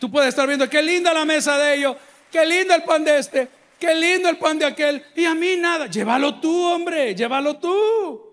tú 0.00 0.10
puedes 0.10 0.30
estar 0.30 0.46
viendo 0.46 0.68
qué 0.68 0.82
linda 0.82 1.14
la 1.14 1.24
mesa 1.24 1.56
de 1.56 1.76
ellos, 1.76 1.96
qué 2.30 2.44
lindo 2.44 2.74
el 2.74 2.82
pan 2.82 3.04
de 3.04 3.18
este, 3.18 3.48
qué 3.78 3.94
lindo 3.94 4.28
el 4.28 4.38
pan 4.38 4.58
de 4.58 4.64
aquel, 4.64 5.02
y 5.14 5.24
a 5.24 5.34
mí 5.34 5.56
nada. 5.56 5.86
Llévalo 5.86 6.40
tú, 6.40 6.66
hombre, 6.66 7.14
llévalo 7.14 7.58
tú. 7.58 8.32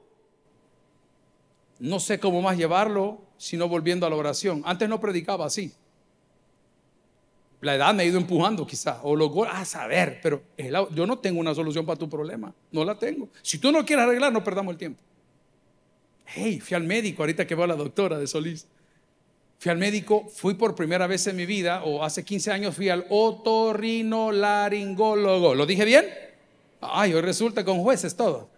No 1.80 2.00
sé 2.00 2.20
cómo 2.20 2.42
más 2.42 2.58
llevarlo, 2.58 3.22
sino 3.38 3.68
volviendo 3.70 4.06
a 4.06 4.10
la 4.10 4.16
oración. 4.16 4.64
Antes 4.66 4.90
no 4.90 5.00
predicaba 5.00 5.46
así. 5.46 5.72
La 7.62 7.76
edad 7.76 7.94
me 7.94 8.04
ha 8.04 8.06
ido 8.06 8.18
empujando 8.18 8.66
quizá, 8.66 9.02
o 9.04 9.16
los 9.16 9.32
a 9.48 9.66
saber, 9.66 10.20
pero 10.24 10.42
yo 10.58 11.06
no 11.06 11.20
tengo 11.20 11.40
una 11.40 11.54
solución 11.54 11.86
para 11.86 12.00
tu 12.00 12.10
problema, 12.10 12.54
no 12.72 12.86
la 12.86 12.98
tengo. 12.98 13.30
Si 13.42 13.60
tú 13.60 13.72
no 13.72 13.86
quieres 13.86 14.06
arreglar, 14.06 14.32
no 14.32 14.44
perdamos 14.44 14.72
el 14.72 14.78
tiempo. 14.78 15.04
Hey, 16.36 16.60
fui 16.60 16.76
al 16.76 16.84
médico 16.84 17.24
ahorita 17.24 17.48
que 17.48 17.56
veo 17.56 17.64
a 17.64 17.68
la 17.68 17.76
doctora 17.76 18.20
de 18.20 18.28
Solís. 18.28 18.68
Fui 19.58 19.72
al 19.72 19.78
médico, 19.78 20.30
fui 20.34 20.54
por 20.54 20.76
primera 20.76 21.08
vez 21.08 21.26
en 21.28 21.36
mi 21.36 21.46
vida, 21.46 21.84
o 21.84 22.04
hace 22.04 22.24
15 22.24 22.52
años 22.52 22.76
fui 22.76 22.90
al 22.90 23.06
otorrinolaringólogo. 23.10 25.56
¿Lo 25.56 25.66
dije 25.66 25.86
bien? 25.86 26.06
Ay, 26.82 27.14
hoy 27.14 27.22
resulta 27.22 27.66
con 27.66 27.80
jueces 27.80 28.16
todo. 28.16 28.50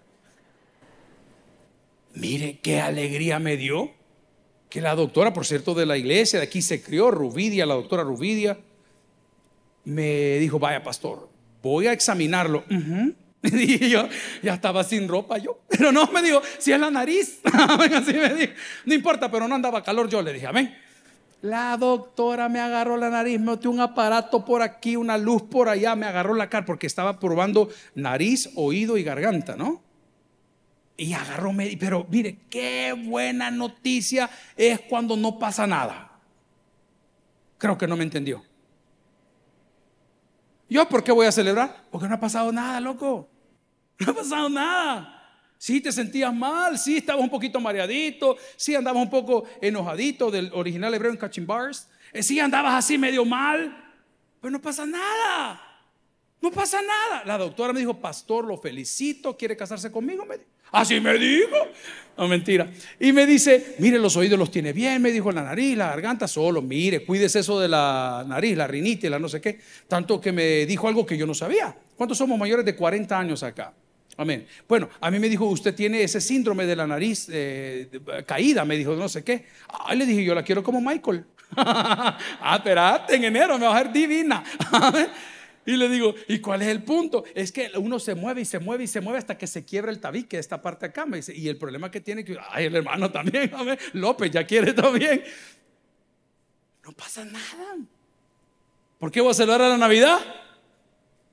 Mire 2.14 2.60
qué 2.60 2.82
alegría 2.82 3.40
me 3.40 3.58
dio 3.58 3.92
que 4.70 4.82
la 4.82 4.96
doctora, 4.96 5.34
por 5.34 5.46
cierto, 5.46 5.74
de 5.74 5.86
la 5.86 5.98
iglesia, 5.98 6.40
de 6.40 6.46
aquí 6.46 6.62
se 6.62 6.84
crió, 6.84 7.10
Rubidia, 7.10 7.66
la 7.66 7.74
doctora 7.74 8.04
Rubidia, 8.04 8.60
me 9.86 10.38
dijo, 10.38 10.60
vaya 10.60 10.84
pastor, 10.84 11.30
voy 11.64 11.88
a 11.88 11.94
examinarlo. 11.94 12.64
Y 13.52 13.90
yo 13.90 14.08
ya 14.42 14.54
estaba 14.54 14.84
sin 14.84 15.08
ropa 15.08 15.38
yo. 15.38 15.62
Pero 15.70 15.92
no, 15.92 16.08
me 16.08 16.22
dijo, 16.22 16.42
si 16.60 16.72
es 16.72 16.80
la 16.80 16.92
nariz. 16.92 17.40
Así 17.44 18.14
me 18.14 18.34
dijo. 18.34 18.54
No 18.86 18.94
importa, 18.94 19.32
pero 19.32 19.48
no 19.48 19.56
andaba 19.56 19.84
calor. 19.84 20.10
Yo 20.10 20.22
le 20.22 20.34
dije, 20.34 20.48
amén. 20.48 20.76
La 21.42 21.76
doctora 21.76 22.50
me 22.50 22.60
agarró 22.60 22.98
la 22.98 23.10
nariz, 23.10 23.40
me 23.40 23.52
metió 23.52 23.72
un 23.72 23.80
aparato 23.80 24.46
por 24.46 24.62
aquí, 24.62 24.96
una 24.96 25.18
luz 25.18 25.42
por 25.42 25.70
allá, 25.70 25.96
me 25.96 26.06
agarró 26.06 26.36
la 26.36 26.50
cara 26.50 26.68
porque 26.68 26.86
estaba 26.86 27.20
probando 27.20 27.70
nariz, 27.96 28.52
oído 28.54 28.96
y 28.96 29.04
garganta, 29.04 29.56
¿no? 29.56 29.82
Y 30.98 31.14
agarró, 31.14 31.52
pero 31.80 32.06
mire, 32.12 32.38
qué 32.48 32.94
buena 32.96 33.50
noticia 33.50 34.30
es 34.56 34.82
cuando 34.82 35.18
no 35.18 35.40
pasa 35.40 35.66
nada. 35.66 36.12
Creo 37.58 37.76
que 37.76 37.88
no 37.88 37.98
me 37.98 38.04
entendió. 38.04 38.44
¿Yo 40.70 40.88
por 40.88 41.04
qué 41.04 41.12
voy 41.12 41.26
a 41.26 41.32
celebrar? 41.32 41.86
Porque 41.90 42.08
no 42.08 42.14
ha 42.14 42.20
pasado 42.20 42.52
nada, 42.52 42.80
loco. 42.80 43.31
No 44.06 44.12
ha 44.12 44.16
pasado 44.16 44.50
nada. 44.50 45.18
Sí, 45.58 45.80
te 45.80 45.92
sentías 45.92 46.34
mal, 46.34 46.80
sí, 46.80 46.98
estabas 46.98 47.22
un 47.22 47.30
poquito 47.30 47.60
mareadito, 47.60 48.36
sí, 48.56 48.74
andabas 48.74 49.04
un 49.04 49.12
poco 49.12 49.44
enojadito 49.62 50.32
del 50.32 50.50
original 50.54 50.92
hebreo 50.96 51.12
en 51.12 51.18
Catching 51.18 51.46
Bars, 51.46 51.88
eh, 52.12 52.24
sí, 52.24 52.40
andabas 52.40 52.74
así 52.74 52.98
medio 52.98 53.24
mal, 53.26 53.94
pero 54.42 54.50
no 54.50 54.60
pasa 54.60 54.88
nada. 54.88 55.62
No 56.42 56.50
pasa 56.50 56.82
nada. 56.82 57.24
La 57.26 57.38
doctora 57.38 57.72
me 57.74 57.80
dijo, 57.80 57.94
pastor, 58.00 58.46
lo 58.46 58.58
felicito, 58.58 59.38
quiere 59.38 59.56
casarse 59.56 59.92
conmigo. 59.92 60.26
Así 60.72 61.00
me 61.00 61.16
dijo. 61.20 61.56
No, 62.18 62.28
mentira. 62.28 62.68
Y 63.00 63.14
me 63.14 63.28
dice, 63.28 63.76
mire, 63.78 64.00
los 64.00 64.18
oídos 64.18 64.40
los 64.40 64.50
tiene 64.50 64.74
bien, 64.74 65.00
me 65.00 65.12
dijo 65.12 65.32
la 65.32 65.44
nariz, 65.44 65.78
la 65.78 65.90
garganta, 65.90 66.28
solo, 66.28 66.64
mire, 66.64 67.06
cuídese 67.06 67.40
eso 67.40 67.60
de 67.60 67.68
la 67.68 68.26
nariz, 68.28 68.58
la 68.58 68.66
rinitis, 68.66 69.12
la 69.12 69.20
no 69.20 69.30
sé 69.30 69.40
qué. 69.40 69.60
Tanto 69.88 70.20
que 70.20 70.32
me 70.32 70.66
dijo 70.66 70.88
algo 70.88 71.06
que 71.06 71.16
yo 71.16 71.28
no 71.28 71.36
sabía. 71.36 71.78
¿Cuántos 71.96 72.18
somos 72.18 72.40
mayores 72.40 72.66
de 72.66 72.76
40 72.76 73.20
años 73.20 73.44
acá? 73.44 73.72
Amén. 74.18 74.46
Bueno, 74.68 74.90
a 75.00 75.10
mí 75.10 75.20
me 75.20 75.30
dijo, 75.30 75.46
usted 75.46 75.74
tiene 75.74 76.04
ese 76.04 76.22
síndrome 76.22 76.66
de 76.66 76.76
la 76.76 76.86
nariz 76.86 77.28
eh, 77.32 77.90
caída, 78.26 78.66
me 78.66 78.78
dijo, 78.78 78.96
no 78.96 79.10
sé 79.10 79.24
qué. 79.24 79.46
Ah, 79.70 79.96
le 79.96 80.06
dije, 80.06 80.24
yo 80.24 80.36
la 80.36 80.44
quiero 80.44 80.64
como 80.64 80.82
Michael. 80.82 81.26
ah, 81.58 82.54
espérate, 82.56 83.16
en 83.16 83.24
enero 83.26 83.58
me 83.58 83.66
va 83.66 83.78
a 83.78 83.84
ver 83.84 83.94
divina. 83.94 84.44
Y 85.64 85.78
le 85.78 85.90
digo, 85.90 86.16
¿y 86.28 86.40
cuál 86.40 86.64
es 86.64 86.70
el 86.70 86.84
punto? 86.84 87.24
Es 87.36 87.52
que 87.52 87.70
uno 87.78 88.00
se 88.00 88.16
mueve 88.16 88.42
y 88.42 88.46
se 88.46 88.58
mueve 88.58 88.86
y 88.86 88.88
se 88.88 89.00
mueve 89.00 89.20
hasta 89.20 89.38
que 89.38 89.46
se 89.46 89.64
quiebra 89.64 89.92
el 89.92 90.00
tabique 90.00 90.38
esta 90.38 90.62
parte 90.62 90.88
acá. 90.88 91.06
Me 91.06 91.18
dice, 91.18 91.36
y 91.36 91.48
el 91.50 91.58
problema 91.58 91.92
que 91.92 92.02
tiene 92.02 92.26
que, 92.26 92.38
ay, 92.50 92.66
el 92.66 92.76
hermano 92.76 93.12
también, 93.12 93.52
López 93.94 94.32
ya 94.32 94.46
quiere 94.46 94.74
también. 94.74 95.24
No 96.84 96.92
pasa 96.94 97.24
nada. 97.26 97.78
¿Por 98.98 99.12
qué 99.12 99.22
voy 99.22 99.32
a 99.32 99.34
celebrar 99.36 99.70
la 99.70 99.78
Navidad? 99.78 100.20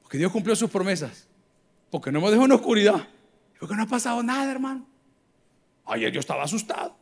Porque 0.02 0.18
Dios 0.18 0.30
cumplió 0.30 0.54
sus 0.54 0.70
promesas. 0.70 1.27
Porque 1.90 2.12
no 2.12 2.20
me 2.20 2.31
dejó 2.31 2.44
en 2.44 2.53
oscuridad. 2.53 3.09
Porque 3.59 3.74
no 3.74 3.83
ha 3.83 3.87
pasado 3.87 4.22
nada, 4.22 4.51
hermano. 4.51 4.87
Ayer 5.87 6.12
yo 6.12 6.20
estaba 6.20 6.44
asustado. 6.44 6.94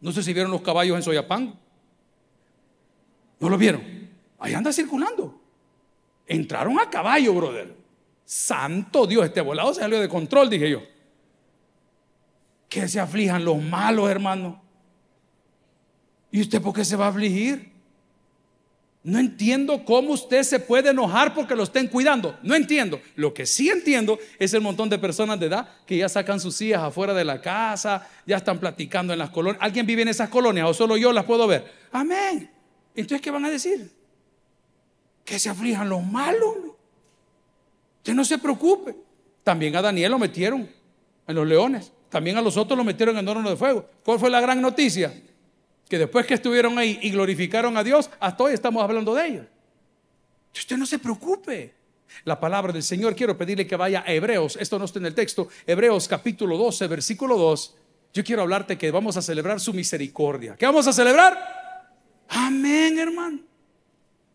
No 0.00 0.12
sé 0.12 0.22
si 0.22 0.32
vieron 0.32 0.50
los 0.50 0.62
caballos 0.62 0.96
en 0.96 1.02
Soyapán. 1.02 1.58
¿No 3.38 3.48
lo 3.48 3.58
vieron? 3.58 3.82
Ahí 4.38 4.54
anda 4.54 4.72
circulando. 4.72 5.40
Entraron 6.26 6.78
a 6.80 6.90
caballo, 6.90 7.34
brother. 7.34 7.76
Santo 8.24 9.06
Dios, 9.06 9.24
este 9.24 9.40
volado 9.40 9.72
salió 9.72 10.00
de 10.00 10.08
control, 10.08 10.50
dije 10.50 10.70
yo. 10.70 10.82
Que 12.68 12.88
se 12.88 12.98
aflijan 12.98 13.44
los 13.44 13.62
malos, 13.62 14.10
hermano. 14.10 14.62
¿Y 16.32 16.40
usted 16.40 16.60
por 16.60 16.74
qué 16.74 16.84
se 16.84 16.96
va 16.96 17.06
a 17.06 17.10
afligir? 17.10 17.75
No 19.06 19.18
entiendo 19.18 19.84
cómo 19.84 20.12
usted 20.12 20.42
se 20.42 20.60
puede 20.60 20.90
enojar 20.90 21.32
porque 21.32 21.54
lo 21.54 21.62
estén 21.62 21.86
cuidando. 21.86 22.38
No 22.42 22.54
entiendo. 22.54 23.00
Lo 23.14 23.32
que 23.32 23.46
sí 23.46 23.70
entiendo 23.70 24.18
es 24.38 24.52
el 24.52 24.60
montón 24.60 24.90
de 24.90 24.98
personas 24.98 25.40
de 25.40 25.46
edad 25.46 25.68
que 25.86 25.96
ya 25.96 26.08
sacan 26.08 26.40
sus 26.40 26.56
sillas 26.56 26.82
afuera 26.82 27.14
de 27.14 27.24
la 27.24 27.40
casa, 27.40 28.06
ya 28.26 28.36
están 28.36 28.58
platicando 28.58 29.12
en 29.12 29.18
las 29.18 29.30
colonias. 29.30 29.62
¿Alguien 29.62 29.86
vive 29.86 30.02
en 30.02 30.08
esas 30.08 30.28
colonias 30.28 30.68
o 30.68 30.74
solo 30.74 30.96
yo 30.96 31.12
las 31.12 31.24
puedo 31.24 31.46
ver? 31.46 31.72
Amén. 31.92 32.50
Entonces, 32.94 33.22
¿qué 33.22 33.30
van 33.30 33.44
a 33.44 33.50
decir? 33.50 33.96
que 35.26 35.38
se 35.38 35.50
aflijan 35.50 35.88
los 35.90 36.02
malos. 36.02 36.54
Usted 37.98 38.14
no 38.14 38.24
se 38.24 38.38
preocupe. 38.38 38.94
También 39.42 39.76
a 39.76 39.82
Daniel 39.82 40.12
lo 40.12 40.18
metieron 40.18 40.70
en 41.26 41.34
los 41.34 41.46
leones. 41.46 41.92
También 42.08 42.38
a 42.38 42.40
los 42.40 42.56
otros 42.56 42.78
lo 42.78 42.84
metieron 42.84 43.18
en 43.18 43.28
horno 43.28 43.50
de 43.50 43.56
fuego. 43.56 43.90
¿Cuál 44.04 44.18
fue 44.18 44.30
la 44.30 44.40
gran 44.40 44.62
noticia? 44.62 45.12
Que 45.88 45.98
después 45.98 46.26
que 46.26 46.34
estuvieron 46.34 46.78
ahí 46.78 46.98
y 47.02 47.10
glorificaron 47.10 47.76
a 47.76 47.84
Dios, 47.84 48.10
hasta 48.18 48.44
hoy 48.44 48.54
estamos 48.54 48.82
hablando 48.82 49.14
de 49.14 49.26
ellos. 49.26 49.46
Usted 50.54 50.76
no 50.76 50.86
se 50.86 50.98
preocupe. 50.98 51.74
La 52.24 52.38
palabra 52.38 52.72
del 52.72 52.82
Señor, 52.82 53.14
quiero 53.14 53.36
pedirle 53.36 53.66
que 53.66 53.76
vaya 53.76 54.02
a 54.06 54.12
Hebreos. 54.12 54.56
Esto 54.60 54.78
no 54.78 54.84
está 54.84 54.98
en 54.98 55.06
el 55.06 55.14
texto. 55.14 55.48
Hebreos 55.66 56.08
capítulo 56.08 56.56
12, 56.56 56.86
versículo 56.86 57.36
2. 57.36 57.76
Yo 58.14 58.24
quiero 58.24 58.42
hablarte 58.42 58.78
que 58.78 58.90
vamos 58.90 59.16
a 59.16 59.22
celebrar 59.22 59.60
su 59.60 59.74
misericordia. 59.74 60.56
¿Qué 60.56 60.64
vamos 60.64 60.86
a 60.86 60.92
celebrar? 60.92 61.92
Amén, 62.28 62.98
hermano. 62.98 63.40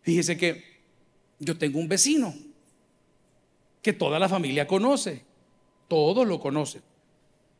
Fíjese 0.02 0.36
que 0.36 0.62
yo 1.38 1.58
tengo 1.58 1.78
un 1.78 1.88
vecino 1.88 2.34
que 3.80 3.92
toda 3.92 4.18
la 4.18 4.28
familia 4.28 4.66
conoce, 4.66 5.24
todos 5.88 6.26
lo 6.26 6.38
conocen. 6.38 6.82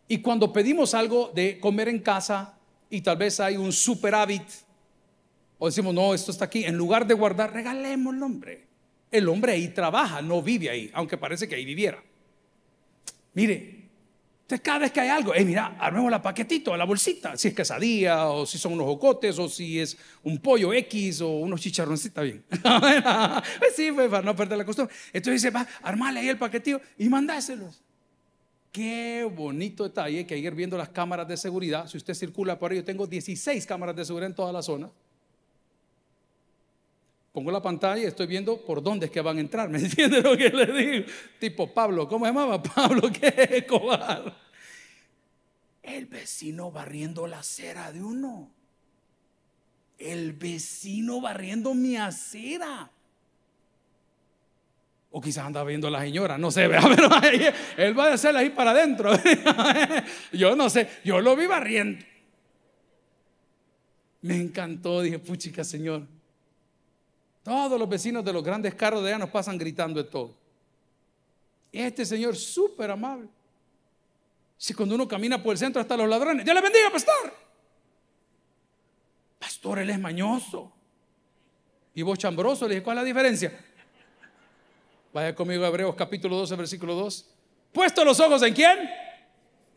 Y 0.06 0.18
cuando 0.18 0.52
pedimos 0.52 0.94
algo 0.94 1.32
de 1.34 1.58
comer 1.58 1.88
en 1.88 1.98
casa 1.98 2.58
y 2.92 3.00
tal 3.00 3.16
vez 3.16 3.40
hay 3.40 3.56
un 3.56 3.72
superávit, 3.72 4.42
o 5.58 5.66
decimos, 5.66 5.94
no, 5.94 6.12
esto 6.12 6.30
está 6.30 6.44
aquí, 6.44 6.62
en 6.64 6.76
lugar 6.76 7.06
de 7.06 7.14
guardar, 7.14 7.50
regalemos 7.50 8.14
el 8.14 8.22
hombre. 8.22 8.66
El 9.10 9.28
hombre 9.30 9.52
ahí 9.52 9.68
trabaja, 9.68 10.20
no 10.20 10.42
vive 10.42 10.68
ahí, 10.68 10.90
aunque 10.92 11.16
parece 11.16 11.48
que 11.48 11.54
ahí 11.54 11.64
viviera. 11.64 12.02
Mire, 13.32 13.88
cada 14.62 14.80
vez 14.80 14.92
que 14.92 15.00
hay 15.00 15.08
algo, 15.08 15.34
eh, 15.34 15.42
mira, 15.42 15.78
armemos 15.80 16.10
la 16.10 16.20
paquetito, 16.20 16.76
la 16.76 16.84
bolsita, 16.84 17.34
si 17.38 17.48
es 17.48 17.54
quesadilla, 17.54 18.28
o 18.28 18.44
si 18.44 18.58
son 18.58 18.74
unos 18.74 18.84
jocotes, 18.84 19.38
o 19.38 19.48
si 19.48 19.80
es 19.80 19.96
un 20.22 20.36
pollo 20.36 20.74
X, 20.74 21.22
o 21.22 21.30
unos 21.30 21.62
chicharroncitos, 21.62 22.10
está 22.10 22.22
bien. 22.22 22.44
Sí, 23.74 23.90
pues, 23.90 24.10
para 24.10 24.22
no 24.22 24.36
perder 24.36 24.58
la 24.58 24.66
costumbre. 24.66 24.94
Entonces 25.14 25.40
dice, 25.40 25.50
va, 25.50 25.66
armale 25.82 26.20
ahí 26.20 26.28
el 26.28 26.36
paquetito 26.36 26.78
y 26.98 27.08
mandáselos. 27.08 27.82
Qué 28.72 29.30
bonito 29.30 29.84
detalle 29.84 30.26
que 30.26 30.34
ayer 30.34 30.54
viendo 30.54 30.78
las 30.78 30.88
cámaras 30.88 31.28
de 31.28 31.36
seguridad, 31.36 31.86
si 31.86 31.98
usted 31.98 32.14
circula 32.14 32.58
por 32.58 32.70
ahí, 32.70 32.78
yo 32.78 32.84
tengo 32.84 33.06
16 33.06 33.66
cámaras 33.66 33.94
de 33.94 34.06
seguridad 34.06 34.30
en 34.30 34.34
toda 34.34 34.50
la 34.50 34.62
zona. 34.62 34.90
Pongo 37.32 37.50
la 37.50 37.60
pantalla 37.60 38.02
y 38.02 38.06
estoy 38.06 38.26
viendo 38.26 38.58
por 38.62 38.82
dónde 38.82 39.06
es 39.06 39.12
que 39.12 39.20
van 39.20 39.36
a 39.36 39.40
entrar. 39.40 39.68
¿Me 39.68 39.78
entiende 39.84 40.22
lo 40.22 40.36
que 40.38 40.48
le 40.48 40.66
digo? 40.72 41.06
Tipo 41.38 41.72
Pablo, 41.72 42.08
¿cómo 42.08 42.24
se 42.24 42.30
llamaba? 42.30 42.62
Pablo, 42.74 43.10
qué 43.12 43.66
cobarde. 43.68 44.32
El 45.82 46.06
vecino 46.06 46.70
barriendo 46.70 47.26
la 47.26 47.40
acera 47.40 47.92
de 47.92 48.02
uno. 48.02 48.50
El 49.98 50.32
vecino 50.32 51.20
barriendo 51.20 51.74
mi 51.74 51.96
acera. 51.96 52.90
O 55.12 55.20
quizás 55.20 55.44
anda 55.44 55.62
viendo 55.62 55.88
a 55.88 55.90
la 55.90 56.00
señora, 56.00 56.38
no 56.38 56.50
sé, 56.50 56.68
pero 56.70 56.82
él 57.76 57.98
va 57.98 58.08
a 58.08 58.14
hacerla 58.14 58.40
ahí 58.40 58.50
para 58.50 58.72
adentro. 58.72 59.12
Yo 60.32 60.56
no 60.56 60.68
sé, 60.70 60.88
yo 61.04 61.20
lo 61.20 61.36
vi 61.36 61.46
barriendo. 61.46 62.04
Me 64.22 64.36
encantó, 64.36 65.02
dije, 65.02 65.18
puchica, 65.18 65.64
Señor. 65.64 66.06
Todos 67.42 67.78
los 67.78 67.88
vecinos 67.88 68.24
de 68.24 68.32
los 68.32 68.42
grandes 68.42 68.74
carros 68.74 69.02
de 69.02 69.08
allá 69.08 69.18
nos 69.18 69.30
pasan 69.30 69.58
gritando 69.58 70.02
de 70.02 70.08
todo. 70.08 70.34
Este 71.72 72.04
señor 72.04 72.36
súper 72.36 72.90
amable. 72.90 73.28
Si 74.56 74.74
cuando 74.74 74.94
uno 74.94 75.08
camina 75.08 75.42
por 75.42 75.52
el 75.52 75.58
centro 75.58 75.80
hasta 75.80 75.96
los 75.96 76.08
ladrones, 76.08 76.44
Dios 76.44 76.54
le 76.54 76.60
bendiga, 76.60 76.90
pastor. 76.90 77.34
Pastor, 79.38 79.80
él 79.80 79.90
es 79.90 79.98
mañoso. 79.98 80.72
Y 81.94 82.02
vos 82.02 82.18
chambroso, 82.18 82.68
le 82.68 82.74
dije, 82.76 82.84
¿cuál 82.84 82.98
es 82.98 83.02
la 83.02 83.06
diferencia? 83.06 83.71
Vaya 85.12 85.34
conmigo 85.34 85.64
a 85.64 85.68
Hebreos 85.68 85.94
capítulo 85.94 86.36
12, 86.36 86.56
versículo 86.56 86.94
2. 86.94 87.26
Puesto 87.72 88.04
los 88.04 88.18
ojos 88.18 88.42
en 88.42 88.54
quién? 88.54 88.78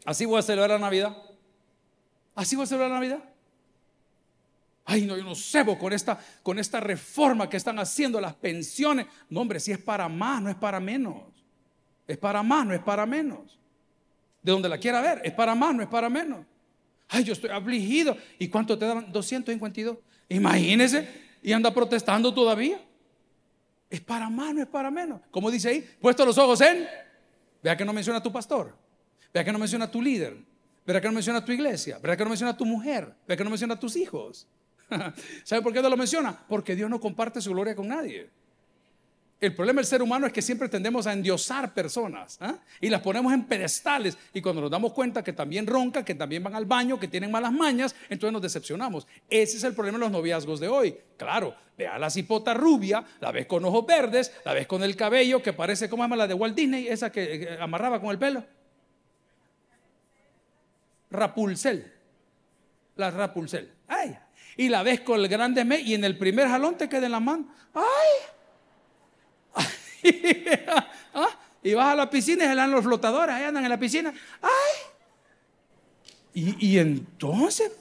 Así 0.05 0.25
voy 0.25 0.39
a 0.39 0.41
celebrar 0.41 0.71
la 0.71 0.79
Navidad. 0.79 1.15
Así 2.33 2.55
voy 2.55 2.63
a 2.63 2.67
celebrar 2.67 2.89
la 2.89 2.95
Navidad. 2.95 3.23
Ay, 4.85 5.01
no, 5.01 5.17
yo 5.17 5.23
no 5.23 5.35
cebo 5.35 5.77
con 5.77 5.91
esta, 5.91 6.19
con 6.43 6.59
esta 6.59 6.79
reforma 6.79 7.49
que 7.49 7.57
están 7.57 7.79
haciendo 7.79 8.21
las 8.21 8.35
pensiones. 8.35 9.07
No, 9.29 9.41
hombre, 9.41 9.59
si 9.59 9.71
es 9.71 9.79
para 9.79 10.07
más, 10.07 10.41
no 10.41 10.49
es 10.49 10.55
para 10.55 10.79
menos. 10.79 11.23
Es 12.07 12.17
para 12.17 12.43
más, 12.43 12.65
no 12.65 12.73
es 12.73 12.81
para 12.81 13.05
menos. 13.05 13.59
De 14.41 14.51
donde 14.51 14.69
la 14.69 14.77
quiera 14.77 15.01
ver, 15.01 15.21
es 15.23 15.33
para 15.33 15.55
más, 15.55 15.73
no 15.75 15.81
es 15.81 15.89
para 15.89 16.07
menos. 16.07 16.45
Ay, 17.09 17.23
yo 17.23 17.33
estoy 17.33 17.49
afligido. 17.49 18.15
¿Y 18.39 18.47
cuánto 18.47 18.77
te 18.77 18.85
daban? 18.85 19.11
252. 19.11 19.97
Imagínese. 20.29 21.25
Y 21.41 21.51
anda 21.51 21.73
protestando 21.73 22.33
todavía. 22.33 22.79
Es 23.95 24.01
para 24.01 24.29
más, 24.29 24.53
no 24.53 24.61
es 24.61 24.67
para 24.67 24.91
menos. 24.91 25.21
Como 25.31 25.49
dice 25.49 25.69
ahí, 25.69 25.89
puesto 26.01 26.25
los 26.25 26.37
ojos 26.37 26.59
en. 26.59 26.85
Vea 27.63 27.77
que 27.77 27.85
no 27.85 27.93
menciona 27.93 28.19
a 28.19 28.21
tu 28.21 28.29
pastor. 28.29 28.75
Vea 29.33 29.45
que 29.45 29.53
no 29.53 29.57
menciona 29.57 29.85
a 29.85 29.89
tu 29.89 30.01
líder. 30.01 30.35
Vea 30.85 30.99
que 30.99 31.07
no 31.07 31.13
menciona 31.13 31.39
a 31.39 31.45
tu 31.45 31.53
iglesia. 31.53 31.97
Vea 32.03 32.17
que 32.17 32.25
no 32.25 32.29
menciona 32.29 32.51
a 32.51 32.57
tu 32.57 32.65
mujer. 32.65 33.15
Vea 33.25 33.37
que 33.37 33.43
no 33.45 33.49
menciona 33.49 33.75
a 33.75 33.79
tus 33.79 33.95
hijos. 33.95 34.49
¿Sabe 35.45 35.61
por 35.61 35.71
qué 35.71 35.81
no 35.81 35.87
lo 35.87 35.95
menciona? 35.95 36.37
Porque 36.49 36.75
Dios 36.75 36.89
no 36.89 36.99
comparte 36.99 37.39
su 37.39 37.51
gloria 37.51 37.73
con 37.73 37.87
nadie. 37.87 38.29
El 39.39 39.53
problema 39.53 39.81
del 39.81 39.85
ser 39.85 40.01
humano 40.01 40.25
es 40.25 40.33
que 40.33 40.41
siempre 40.41 40.69
tendemos 40.69 41.05
a 41.07 41.13
endiosar 41.13 41.73
personas 41.73 42.37
¿ah? 42.39 42.55
y 42.79 42.89
las 42.89 43.01
ponemos 43.01 43.33
en 43.33 43.43
pedestales 43.43 44.17
y 44.33 44.41
cuando 44.41 44.61
nos 44.61 44.71
damos 44.71 44.93
cuenta 44.93 45.23
que 45.23 45.33
también 45.33 45.67
ronca, 45.67 46.05
que 46.05 46.15
también 46.15 46.41
van 46.41 46.55
al 46.55 46.65
baño, 46.65 46.97
que 46.97 47.09
tienen 47.09 47.31
malas 47.31 47.51
mañas, 47.51 47.95
entonces 48.09 48.31
nos 48.31 48.41
decepcionamos. 48.41 49.05
Ese 49.29 49.57
es 49.57 49.63
el 49.65 49.73
problema 49.73 49.97
de 49.97 50.05
los 50.05 50.11
noviazgos 50.11 50.61
de 50.61 50.69
hoy. 50.69 50.97
Claro, 51.17 51.53
ve 51.77 51.85
a 51.85 51.99
la 51.99 52.09
cipota 52.09 52.53
rubia, 52.53 53.03
la 53.19 53.31
ves 53.31 53.45
con 53.45 53.65
ojos 53.65 53.85
verdes, 53.85 54.31
la 54.45 54.53
ves 54.53 54.67
con 54.67 54.83
el 54.83 54.95
cabello 54.95 55.43
que 55.43 55.51
parece, 55.51 55.89
como 55.89 56.03
llama 56.03 56.15
la 56.15 56.27
de 56.27 56.33
Walt 56.33 56.55
Disney? 56.55 56.87
Esa 56.87 57.11
que 57.11 57.57
amarraba 57.59 57.99
con 57.99 58.11
el 58.11 58.17
pelo. 58.17 58.43
Rapulcel. 61.11 61.91
La 62.95 63.11
Rapulcel. 63.11 63.69
Ay, 63.87 64.17
y 64.55 64.69
la 64.69 64.83
ves 64.83 65.01
con 65.01 65.19
el 65.19 65.27
grande 65.27 65.65
me 65.65 65.79
y 65.81 65.93
en 65.93 66.05
el 66.05 66.17
primer 66.17 66.47
jalón 66.47 66.77
te 66.77 66.87
queda 66.87 67.05
en 67.07 67.11
la 67.11 67.19
mano. 67.19 67.53
¡Ay! 67.73 68.34
¿Ah? 71.13 71.29
Y 71.63 71.73
vas 71.73 71.93
a 71.93 71.95
la 71.95 72.09
piscina 72.09 72.45
y 72.45 72.47
se 72.47 72.55
dan 72.55 72.69
los 72.71 72.83
flotadores, 72.83 73.33
ahí 73.33 73.43
andan 73.43 73.63
en 73.63 73.69
la 73.69 73.79
piscina. 73.79 74.13
¡Ay! 74.41 74.49
Y, 76.35 76.77
entonces, 76.77 77.71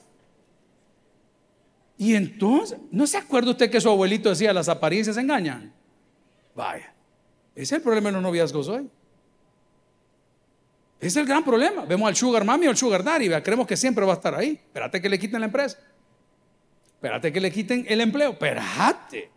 y 1.97 2.15
entonces, 2.15 2.79
¿no 2.89 3.05
se 3.05 3.17
acuerda 3.17 3.51
usted 3.51 3.69
que 3.69 3.81
su 3.81 3.89
abuelito 3.89 4.29
decía 4.29 4.53
las 4.53 4.69
apariencias 4.69 5.17
engañan? 5.17 5.73
Vaya, 6.55 6.93
ese 7.53 7.63
es 7.63 7.71
el 7.73 7.81
problema 7.81 8.09
de 8.09 8.13
los 8.13 8.23
noviazgos 8.23 8.69
hoy. 8.69 8.89
Es 11.01 11.17
el 11.17 11.25
gran 11.25 11.43
problema. 11.43 11.83
Vemos 11.83 12.07
al 12.07 12.15
sugar 12.15 12.45
mami 12.45 12.67
o 12.67 12.69
al 12.69 12.77
sugar 12.77 13.03
daddy, 13.03 13.29
creemos 13.41 13.67
que 13.67 13.75
siempre 13.75 14.05
va 14.05 14.13
a 14.13 14.15
estar 14.15 14.33
ahí. 14.33 14.51
Espérate 14.51 15.01
que 15.01 15.09
le 15.09 15.19
quiten 15.19 15.41
la 15.41 15.47
empresa. 15.47 15.77
Espérate 16.93 17.33
que 17.33 17.41
le 17.41 17.51
quiten 17.51 17.85
el 17.89 17.99
empleo. 17.99 18.31
Espérate. 18.31 19.29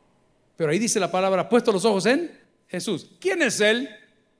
Pero 0.57 0.70
ahí 0.70 0.79
dice 0.79 1.01
la 1.01 1.11
palabra, 1.11 1.48
puesto 1.48 1.72
los 1.72 1.85
ojos 1.85 2.07
en 2.07 2.47
Jesús. 2.68 3.11
¿Quién 3.20 3.42
es 3.42 3.61
Él? 3.61 3.88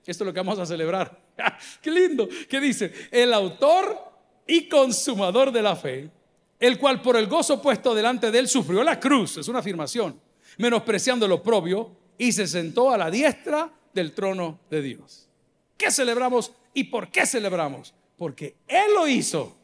Esto 0.07 0.25
es 0.25 0.27
lo 0.27 0.33
que 0.33 0.41
vamos 0.41 0.59
a 0.59 0.67
celebrar. 0.67 1.21
¡Qué 1.83 1.91
lindo! 1.91 2.29
¿Qué 2.49 2.61
dice? 2.61 2.93
El 3.11 3.33
autor 3.35 4.09
y 4.47 4.69
consumador 4.69 5.53
de 5.53 5.63
la 5.63 5.77
fe, 5.77 6.11
el 6.59 6.79
cual 6.79 7.03
por 7.03 7.17
el 7.17 7.27
gozo 7.27 7.61
puesto 7.61 7.95
delante 7.95 8.31
de 8.31 8.39
Él 8.39 8.49
sufrió 8.49 8.83
la 8.83 8.99
cruz, 8.99 9.37
es 9.37 9.49
una 9.49 9.59
afirmación, 9.59 10.19
menospreciando 10.57 11.29
lo 11.29 11.43
propio 11.43 11.93
y 12.17 12.33
se 12.33 12.47
sentó 12.47 12.91
a 12.91 12.99
la 12.99 13.11
diestra 13.11 13.71
del 13.93 14.13
trono 14.13 14.61
de 14.71 14.83
Dios. 14.83 15.29
¿Qué 15.77 15.91
celebramos 15.91 16.53
y 16.75 16.85
por 16.85 17.11
qué 17.11 17.27
celebramos? 17.27 17.95
Porque 18.17 18.57
Él 18.67 18.95
lo 18.95 19.07
hizo. 19.07 19.57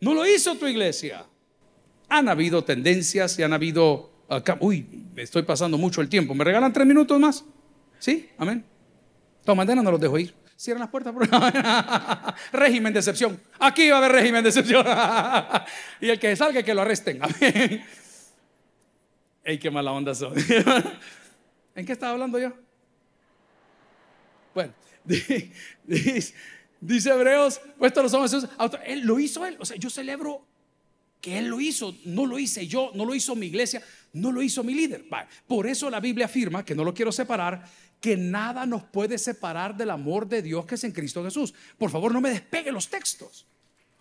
No 0.00 0.14
lo 0.14 0.26
hizo 0.26 0.56
tu 0.56 0.66
iglesia. 0.66 1.26
Han 2.08 2.28
habido 2.28 2.64
tendencias 2.64 3.38
y 3.38 3.42
han 3.42 3.52
habido 3.52 4.13
uy, 4.60 4.86
me 5.14 5.22
estoy 5.22 5.42
pasando 5.42 5.78
mucho 5.78 6.00
el 6.00 6.08
tiempo. 6.08 6.34
¿Me 6.34 6.44
regalan 6.44 6.72
tres 6.72 6.86
minutos 6.86 7.18
más? 7.18 7.44
¿Sí? 7.98 8.30
Amén. 8.38 8.64
Toma, 9.44 9.64
mañana 9.64 9.82
no 9.82 9.90
los 9.90 10.00
dejo 10.00 10.18
ir. 10.18 10.34
Cierran 10.56 10.80
las 10.80 10.90
puertas. 10.90 11.14
régimen 12.52 12.92
de 12.92 13.00
excepción. 13.00 13.40
Aquí 13.58 13.88
va 13.88 13.96
a 13.96 13.98
haber 13.98 14.12
régimen 14.12 14.42
de 14.42 14.50
excepción. 14.50 14.86
y 16.00 16.08
el 16.08 16.18
que 16.18 16.34
salga, 16.36 16.62
que 16.62 16.74
lo 16.74 16.82
arresten. 16.82 17.20
Amén. 17.22 17.84
¡Ey, 19.44 19.58
qué 19.58 19.70
mala 19.70 19.92
onda 19.92 20.14
son! 20.14 20.32
¿En 21.74 21.84
qué 21.84 21.92
estaba 21.92 22.12
hablando 22.12 22.38
yo? 22.38 22.52
Bueno, 24.54 24.72
dice, 25.84 27.10
Hebreos, 27.10 27.60
puesto 27.76 28.02
los 28.02 28.14
hombres, 28.14 28.46
él 28.86 29.00
lo 29.00 29.18
hizo 29.18 29.44
él. 29.44 29.56
O 29.58 29.64
sea, 29.66 29.76
yo 29.76 29.90
celebro 29.90 30.46
que 31.24 31.38
Él 31.38 31.46
lo 31.46 31.58
hizo, 31.58 31.96
no 32.04 32.26
lo 32.26 32.38
hice 32.38 32.66
yo, 32.66 32.90
no 32.92 33.06
lo 33.06 33.14
hizo 33.14 33.34
mi 33.34 33.46
iglesia, 33.46 33.82
no 34.12 34.30
lo 34.30 34.42
hizo 34.42 34.62
mi 34.62 34.74
líder. 34.74 35.06
Por 35.46 35.66
eso 35.66 35.88
la 35.88 35.98
Biblia 35.98 36.26
afirma, 36.26 36.62
que 36.62 36.74
no 36.74 36.84
lo 36.84 36.92
quiero 36.92 37.10
separar, 37.10 37.64
que 37.98 38.14
nada 38.14 38.66
nos 38.66 38.82
puede 38.82 39.16
separar 39.16 39.74
del 39.74 39.88
amor 39.88 40.28
de 40.28 40.42
Dios 40.42 40.66
que 40.66 40.74
es 40.74 40.84
en 40.84 40.92
Cristo 40.92 41.24
Jesús. 41.24 41.54
Por 41.78 41.88
favor, 41.90 42.12
no 42.12 42.20
me 42.20 42.28
despegue 42.28 42.70
los 42.70 42.90
textos. 42.90 43.46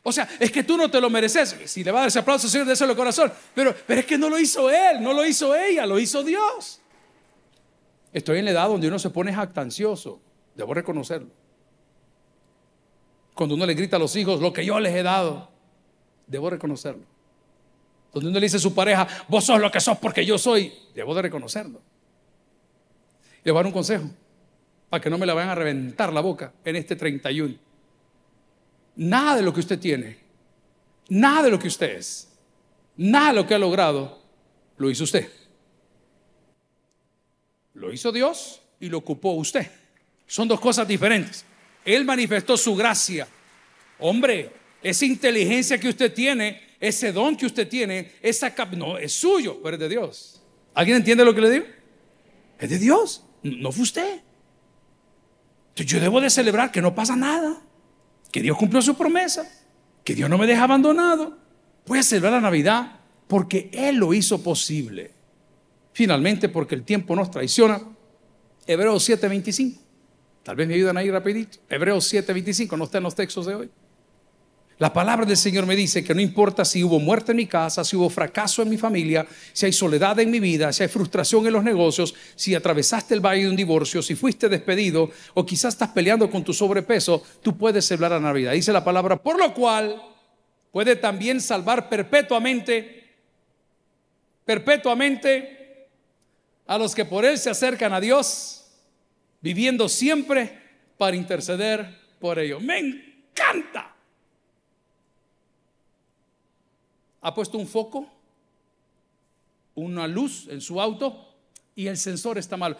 O 0.03 0.11
sea, 0.11 0.27
es 0.37 0.51
que 0.51 0.65
tú 0.65 0.75
no 0.75 0.91
te 0.91 0.99
lo 0.99 1.09
mereces. 1.09 1.55
Si 1.63 1.81
le 1.81 1.91
va 1.91 1.99
a 1.99 2.01
dar 2.01 2.07
ese 2.09 2.19
aplauso, 2.19 2.49
Señor, 2.49 2.67
déselo 2.67 2.91
el 2.91 2.97
corazón. 2.97 3.31
Pero, 3.55 3.73
pero 3.87 4.01
es 4.01 4.05
que 4.05 4.17
no 4.17 4.29
lo 4.29 4.37
hizo 4.37 4.69
Él, 4.69 5.01
no 5.01 5.13
lo 5.13 5.25
hizo 5.25 5.55
ella, 5.55 5.85
lo 5.85 5.97
hizo 5.99 6.23
Dios. 6.23 6.81
Estoy 8.11 8.39
en 8.39 8.45
la 8.45 8.51
edad 8.51 8.67
donde 8.67 8.89
uno 8.89 8.99
se 8.99 9.11
pone 9.11 9.33
jactancioso. 9.33 10.19
Debo 10.55 10.73
reconocerlo. 10.73 11.29
Cuando 13.33 13.55
uno 13.55 13.65
le 13.65 13.75
grita 13.75 13.95
a 13.95 13.99
los 13.99 14.13
hijos 14.17 14.41
lo 14.41 14.51
que 14.51 14.65
yo 14.65 14.77
les 14.81 14.93
he 14.93 15.03
dado, 15.03 15.49
debo 16.27 16.49
reconocerlo. 16.49 17.12
Donde 18.13 18.29
uno 18.29 18.39
le 18.39 18.45
dice 18.45 18.57
a 18.57 18.59
su 18.59 18.73
pareja, 18.75 19.07
vos 19.27 19.43
sos 19.43 19.59
lo 19.59 19.71
que 19.71 19.79
sos 19.79 19.97
porque 19.97 20.25
yo 20.25 20.37
soy, 20.37 20.71
debo 20.93 21.15
de 21.15 21.23
reconocerlo. 21.23 21.81
Le 23.43 23.51
voy 23.51 23.59
a 23.59 23.63
dar 23.63 23.67
un 23.67 23.73
consejo 23.73 24.09
para 24.89 25.01
que 25.01 25.09
no 25.09 25.17
me 25.17 25.25
la 25.25 25.33
vayan 25.33 25.49
a 25.49 25.55
reventar 25.55 26.13
la 26.13 26.21
boca 26.21 26.53
en 26.63 26.75
este 26.75 26.95
31. 26.95 27.55
Nada 28.95 29.37
de 29.37 29.41
lo 29.41 29.51
que 29.51 29.59
usted 29.61 29.79
tiene, 29.79 30.19
nada 31.09 31.43
de 31.43 31.49
lo 31.49 31.57
que 31.57 31.67
usted 31.67 31.97
es, 31.97 32.31
nada 32.95 33.29
de 33.29 33.33
lo 33.33 33.47
que 33.47 33.55
ha 33.55 33.59
logrado, 33.59 34.21
lo 34.77 34.89
hizo 34.91 35.03
usted. 35.03 35.27
Lo 37.73 37.91
hizo 37.91 38.11
Dios 38.11 38.61
y 38.79 38.89
lo 38.89 38.99
ocupó 38.99 39.31
usted. 39.31 39.69
Son 40.27 40.47
dos 40.47 40.59
cosas 40.59 40.87
diferentes. 40.87 41.43
Él 41.83 42.05
manifestó 42.05 42.55
su 42.55 42.75
gracia. 42.75 43.27
Hombre, 43.99 44.51
esa 44.83 45.05
inteligencia 45.05 45.79
que 45.79 45.89
usted 45.89 46.13
tiene 46.13 46.72
ese 46.83 47.13
don 47.13 47.37
que 47.37 47.45
usted 47.45 47.69
tiene, 47.69 48.11
esa 48.21 48.53
cap 48.53 48.73
no 48.73 48.97
es 48.97 49.13
suyo, 49.13 49.61
pero 49.63 49.75
es 49.75 49.79
de 49.79 49.87
Dios. 49.87 50.41
¿Alguien 50.73 50.97
entiende 50.97 51.23
lo 51.23 51.33
que 51.33 51.39
le 51.39 51.49
digo? 51.49 51.65
Es 52.59 52.69
de 52.69 52.77
Dios, 52.77 53.23
no 53.41 53.71
fue 53.71 53.83
usted. 53.83 54.19
Entonces 55.69 55.85
yo 55.85 56.01
debo 56.01 56.19
de 56.19 56.29
celebrar 56.29 56.73
que 56.73 56.81
no 56.81 56.93
pasa 56.93 57.15
nada, 57.15 57.61
que 58.29 58.41
Dios 58.41 58.57
cumplió 58.57 58.81
su 58.81 58.95
promesa, 58.95 59.49
que 60.03 60.13
Dios 60.13 60.29
no 60.29 60.37
me 60.37 60.45
deja 60.45 60.65
abandonado. 60.65 61.37
Voy 61.87 61.99
a 61.99 62.03
celebrar 62.03 62.33
la 62.33 62.41
Navidad 62.41 62.99
porque 63.29 63.69
Él 63.71 63.95
lo 63.95 64.13
hizo 64.13 64.43
posible. 64.43 65.11
Finalmente, 65.93 66.49
porque 66.49 66.75
el 66.75 66.83
tiempo 66.83 67.15
nos 67.15 67.31
traiciona. 67.31 67.81
Hebreos 68.67 69.07
7:25. 69.07 69.79
Tal 70.43 70.57
vez 70.57 70.67
me 70.67 70.73
ayudan 70.73 70.97
ahí 70.97 71.09
rapidito. 71.09 71.59
Hebreos 71.69 72.11
7:25, 72.11 72.77
no 72.77 72.83
está 72.83 72.97
en 72.97 73.05
los 73.05 73.15
textos 73.15 73.45
de 73.45 73.55
hoy. 73.55 73.69
La 74.79 74.91
palabra 74.91 75.25
del 75.25 75.37
Señor 75.37 75.67
me 75.67 75.75
dice 75.75 76.03
que 76.03 76.15
no 76.15 76.21
importa 76.21 76.65
si 76.65 76.83
hubo 76.83 76.99
muerte 76.99 77.31
en 77.31 77.37
mi 77.37 77.45
casa, 77.45 77.83
si 77.83 77.95
hubo 77.95 78.09
fracaso 78.09 78.63
en 78.63 78.69
mi 78.69 78.77
familia, 78.77 79.25
si 79.53 79.67
hay 79.67 79.73
soledad 79.73 80.19
en 80.19 80.31
mi 80.31 80.39
vida, 80.39 80.73
si 80.73 80.81
hay 80.81 80.89
frustración 80.89 81.45
en 81.45 81.53
los 81.53 81.63
negocios, 81.63 82.15
si 82.35 82.55
atravesaste 82.55 83.13
el 83.13 83.21
valle 83.21 83.43
de 83.43 83.49
un 83.49 83.55
divorcio, 83.55 84.01
si 84.01 84.15
fuiste 84.15 84.49
despedido 84.49 85.11
o 85.35 85.45
quizás 85.45 85.75
estás 85.75 85.89
peleando 85.89 86.29
con 86.29 86.43
tu 86.43 86.53
sobrepeso, 86.53 87.23
tú 87.43 87.55
puedes 87.55 87.85
celebrar 87.85 88.11
la 88.11 88.19
Navidad. 88.19 88.53
Dice 88.53 88.73
la 88.73 88.83
palabra, 88.83 89.21
por 89.21 89.37
lo 89.37 89.53
cual 89.53 90.01
puede 90.71 90.95
también 90.95 91.39
salvar 91.39 91.87
perpetuamente, 91.87 93.03
perpetuamente 94.43 95.87
a 96.65 96.79
los 96.79 96.95
que 96.95 97.05
por 97.05 97.25
Él 97.25 97.37
se 97.37 97.51
acercan 97.51 97.93
a 97.93 98.01
Dios, 98.01 98.65
viviendo 99.39 99.87
siempre 99.87 100.59
para 100.97 101.15
interceder 101.15 101.99
por 102.19 102.39
ellos. 102.39 102.61
Me 102.61 102.79
encanta. 102.79 103.92
Ha 107.23 107.33
puesto 107.33 107.57
un 107.57 107.65
foco, 107.67 108.07
una 109.75 110.07
luz 110.07 110.47
en 110.49 110.61
su 110.61 110.79
auto 110.79 111.33
y 111.73 111.87
el 111.87 111.97
sensor 111.97 112.37
está 112.37 112.57
mal. 112.57 112.77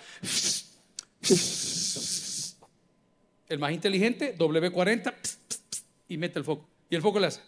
El 3.47 3.59
más 3.59 3.71
inteligente, 3.71 4.37
W40, 4.37 5.13
y 6.09 6.17
mete 6.17 6.39
el 6.39 6.45
foco. 6.45 6.67
Y 6.89 6.95
el 6.95 7.01
foco 7.01 7.19
le 7.19 7.27
hace. 7.27 7.39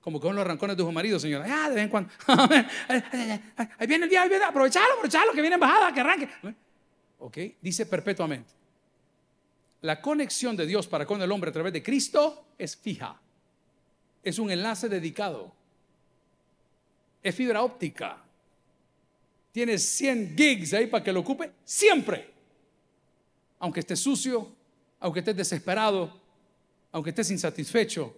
Como 0.00 0.20
con 0.20 0.34
los 0.34 0.44
arrancones 0.44 0.76
de 0.76 0.82
su 0.82 0.90
marido, 0.90 1.20
señora. 1.20 1.46
Ah, 1.48 1.68
de 1.68 1.76
vez 1.76 1.84
en 1.84 1.90
cuando. 1.90 2.10
ahí 3.78 3.86
viene 3.86 4.04
el 4.04 4.10
día, 4.10 4.22
ahí 4.22 4.28
viene. 4.28 4.44
Aprovechalo, 4.44 4.94
aprovechalo, 4.94 5.32
que 5.32 5.40
viene 5.40 5.54
en 5.54 5.60
bajada, 5.60 5.92
que 5.92 6.00
arranque. 6.00 6.28
Ok, 7.20 7.38
dice 7.60 7.86
perpetuamente. 7.86 8.50
La 9.82 10.00
conexión 10.00 10.56
de 10.56 10.66
Dios 10.66 10.88
para 10.88 11.06
con 11.06 11.22
el 11.22 11.30
hombre 11.30 11.50
a 11.50 11.52
través 11.52 11.72
de 11.72 11.82
Cristo 11.82 12.46
es 12.58 12.76
fija 12.76 13.20
es 14.22 14.38
un 14.38 14.50
enlace 14.50 14.88
dedicado. 14.88 15.52
Es 17.22 17.34
fibra 17.34 17.62
óptica. 17.62 18.22
Tienes 19.52 19.82
100 19.82 20.36
gigs 20.36 20.74
ahí 20.74 20.86
para 20.86 21.02
que 21.02 21.12
lo 21.12 21.20
ocupe 21.20 21.52
siempre. 21.64 22.30
Aunque 23.58 23.80
estés 23.80 24.00
sucio, 24.00 24.52
aunque 25.00 25.20
estés 25.20 25.36
desesperado, 25.36 26.20
aunque 26.92 27.10
estés 27.10 27.30
insatisfecho. 27.30 28.16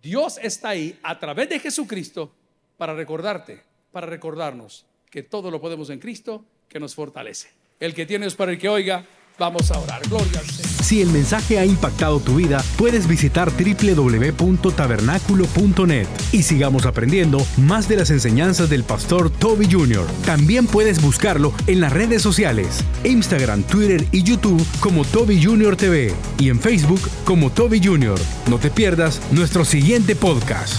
Dios 0.00 0.38
está 0.42 0.70
ahí 0.70 0.98
a 1.02 1.18
través 1.18 1.48
de 1.48 1.58
Jesucristo 1.58 2.32
para 2.76 2.94
recordarte, 2.94 3.62
para 3.92 4.06
recordarnos 4.06 4.84
que 5.10 5.22
todo 5.22 5.50
lo 5.50 5.60
podemos 5.60 5.90
en 5.90 5.98
Cristo 5.98 6.44
que 6.68 6.80
nos 6.80 6.94
fortalece. 6.94 7.50
El 7.78 7.94
que 7.94 8.06
tienes 8.06 8.34
para 8.34 8.52
el 8.52 8.58
que 8.58 8.68
oiga, 8.68 9.04
vamos 9.38 9.70
a 9.70 9.78
orar. 9.78 10.02
Gloria 10.08 10.40
al 10.40 10.46
Señor. 10.46 10.71
Si 10.82 11.00
el 11.00 11.08
mensaje 11.10 11.60
ha 11.60 11.64
impactado 11.64 12.18
tu 12.18 12.34
vida, 12.34 12.64
puedes 12.76 13.06
visitar 13.06 13.52
www.tabernaculo.net 13.52 16.08
y 16.32 16.42
sigamos 16.42 16.86
aprendiendo 16.86 17.46
más 17.56 17.88
de 17.88 17.94
las 17.96 18.10
enseñanzas 18.10 18.68
del 18.68 18.82
pastor 18.82 19.30
Toby 19.30 19.68
Jr. 19.70 20.04
También 20.26 20.66
puedes 20.66 21.00
buscarlo 21.00 21.52
en 21.68 21.80
las 21.80 21.92
redes 21.92 22.20
sociales, 22.20 22.80
Instagram, 23.04 23.62
Twitter 23.62 24.04
y 24.10 24.24
YouTube 24.24 24.66
como 24.80 25.04
Toby 25.04 25.40
Jr. 25.42 25.76
TV 25.76 26.12
y 26.38 26.48
en 26.50 26.58
Facebook 26.58 27.00
como 27.24 27.50
Toby 27.50 27.80
Jr. 27.82 28.18
No 28.48 28.58
te 28.58 28.70
pierdas 28.70 29.20
nuestro 29.30 29.64
siguiente 29.64 30.16
podcast. 30.16 30.74